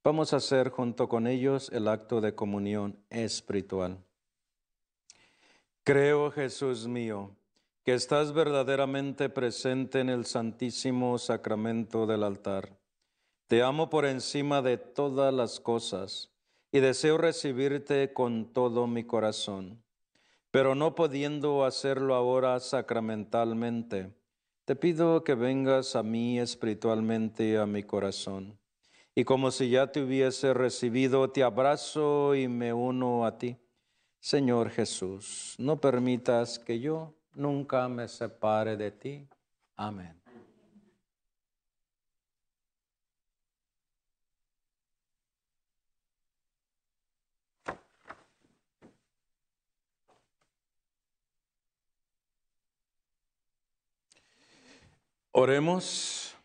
Vamos 0.04 0.34
a 0.34 0.36
hacer 0.36 0.72
junto 0.72 1.08
con 1.08 1.26
ellos 1.26 1.70
el 1.72 1.88
acto 1.88 2.20
de 2.20 2.36
comunión 2.36 3.00
espiritual. 3.10 4.04
Creo, 5.86 6.32
Jesús 6.32 6.86
mío, 6.86 7.34
que 7.86 7.94
estás 7.94 8.34
verdaderamente 8.34 9.30
presente 9.30 10.02
en 10.02 10.10
el 10.10 10.26
santísimo 10.26 11.18
sacramento 11.18 12.06
del 12.06 12.24
altar. 12.24 12.78
Te 13.48 13.64
amo 13.64 13.90
por 13.90 14.04
encima 14.04 14.62
de 14.62 14.78
todas 14.78 15.34
las 15.34 15.62
cosas 15.62 16.30
y 16.72 16.80
deseo 16.80 17.18
recibirte 17.18 18.14
con 18.14 18.54
todo 18.54 18.88
mi 18.88 19.04
corazón. 19.04 19.84
Pero 20.52 20.76
no 20.76 20.96
pudiendo 20.96 21.66
hacerlo 21.66 22.16
ahora 22.16 22.60
sacramentalmente, 22.60 24.14
te 24.66 24.76
pido 24.76 25.24
que 25.24 25.36
vengas 25.36 25.96
a 25.96 26.04
mí 26.04 26.40
espiritualmente 26.40 27.58
a 27.58 27.66
mi 27.66 27.84
corazón. 27.84 28.60
Y 29.16 29.24
como 29.24 29.52
si 29.52 29.70
ya 29.70 29.92
te 29.92 30.02
hubiese 30.04 30.54
recibido, 30.54 31.30
te 31.32 31.44
abrazo 31.44 32.36
y 32.36 32.48
me 32.48 32.74
uno 32.74 33.26
a 33.26 33.38
ti. 33.38 33.58
Señor 34.20 34.70
Jesús, 34.70 35.56
no 35.58 35.80
permitas 35.80 36.60
que 36.60 36.80
yo 36.80 37.16
nunca 37.34 37.88
me 37.90 38.08
separe 38.08 38.78
de 38.78 38.92
ti. 38.92 39.28
Amén. 39.76 40.19
Oremos. 55.32 56.36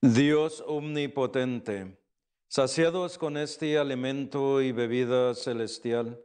Dios 0.00 0.62
omnipotente, 0.66 1.98
saciados 2.48 3.18
con 3.18 3.36
este 3.36 3.76
alimento 3.76 4.62
y 4.62 4.72
bebida 4.72 5.34
celestial, 5.34 6.22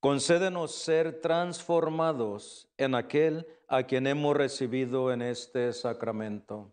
concédenos 0.00 0.74
ser 0.74 1.20
transformados 1.20 2.68
en 2.76 2.94
aquel 2.94 3.46
a 3.68 3.84
quien 3.84 4.06
hemos 4.06 4.36
recibido 4.36 5.12
en 5.12 5.22
este 5.22 5.72
sacramento. 5.72 6.72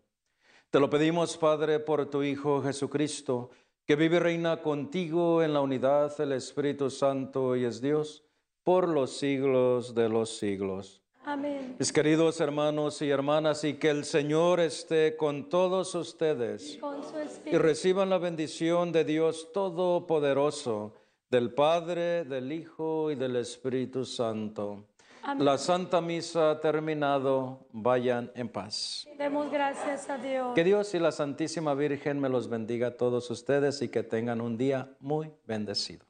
Te 0.70 0.78
lo 0.78 0.88
pedimos, 0.90 1.36
Padre, 1.36 1.80
por 1.80 2.08
tu 2.10 2.22
Hijo 2.22 2.62
Jesucristo, 2.62 3.50
que 3.90 3.96
vive 3.96 4.18
y 4.18 4.20
reina 4.20 4.62
contigo 4.62 5.42
en 5.42 5.52
la 5.52 5.60
unidad 5.60 6.16
del 6.16 6.30
Espíritu 6.30 6.90
Santo 6.90 7.56
y 7.56 7.64
es 7.64 7.80
Dios 7.80 8.22
por 8.62 8.88
los 8.88 9.16
siglos 9.16 9.96
de 9.96 10.08
los 10.08 10.38
siglos. 10.38 11.02
Amén. 11.24 11.74
Mis 11.76 11.92
queridos 11.92 12.40
hermanos 12.40 13.02
y 13.02 13.10
hermanas, 13.10 13.64
y 13.64 13.74
que 13.74 13.90
el 13.90 14.04
Señor 14.04 14.60
esté 14.60 15.16
con 15.16 15.48
todos 15.48 15.96
ustedes 15.96 16.78
Con 16.80 17.02
su 17.02 17.18
y 17.18 17.22
espíritu. 17.22 17.58
reciban 17.58 18.10
la 18.10 18.18
bendición 18.18 18.92
de 18.92 19.04
Dios 19.04 19.50
Todopoderoso, 19.52 20.94
del 21.28 21.52
Padre, 21.52 22.22
del 22.22 22.52
Hijo 22.52 23.10
y 23.10 23.16
del 23.16 23.34
Espíritu 23.34 24.04
Santo. 24.04 24.84
Amén. 25.22 25.44
La 25.44 25.58
Santa 25.58 26.00
Misa 26.00 26.50
ha 26.50 26.60
terminado, 26.60 27.66
vayan 27.72 28.30
en 28.34 28.48
paz. 28.48 29.06
Demos 29.18 29.50
gracias 29.50 30.08
a 30.08 30.18
Dios. 30.18 30.54
Que 30.54 30.64
Dios 30.64 30.94
y 30.94 30.98
la 30.98 31.12
Santísima 31.12 31.74
Virgen 31.74 32.20
me 32.20 32.28
los 32.28 32.48
bendiga 32.48 32.88
a 32.88 32.96
todos 32.96 33.30
ustedes 33.30 33.82
y 33.82 33.88
que 33.88 34.02
tengan 34.02 34.40
un 34.40 34.56
día 34.56 34.90
muy 35.00 35.32
bendecido. 35.46 36.09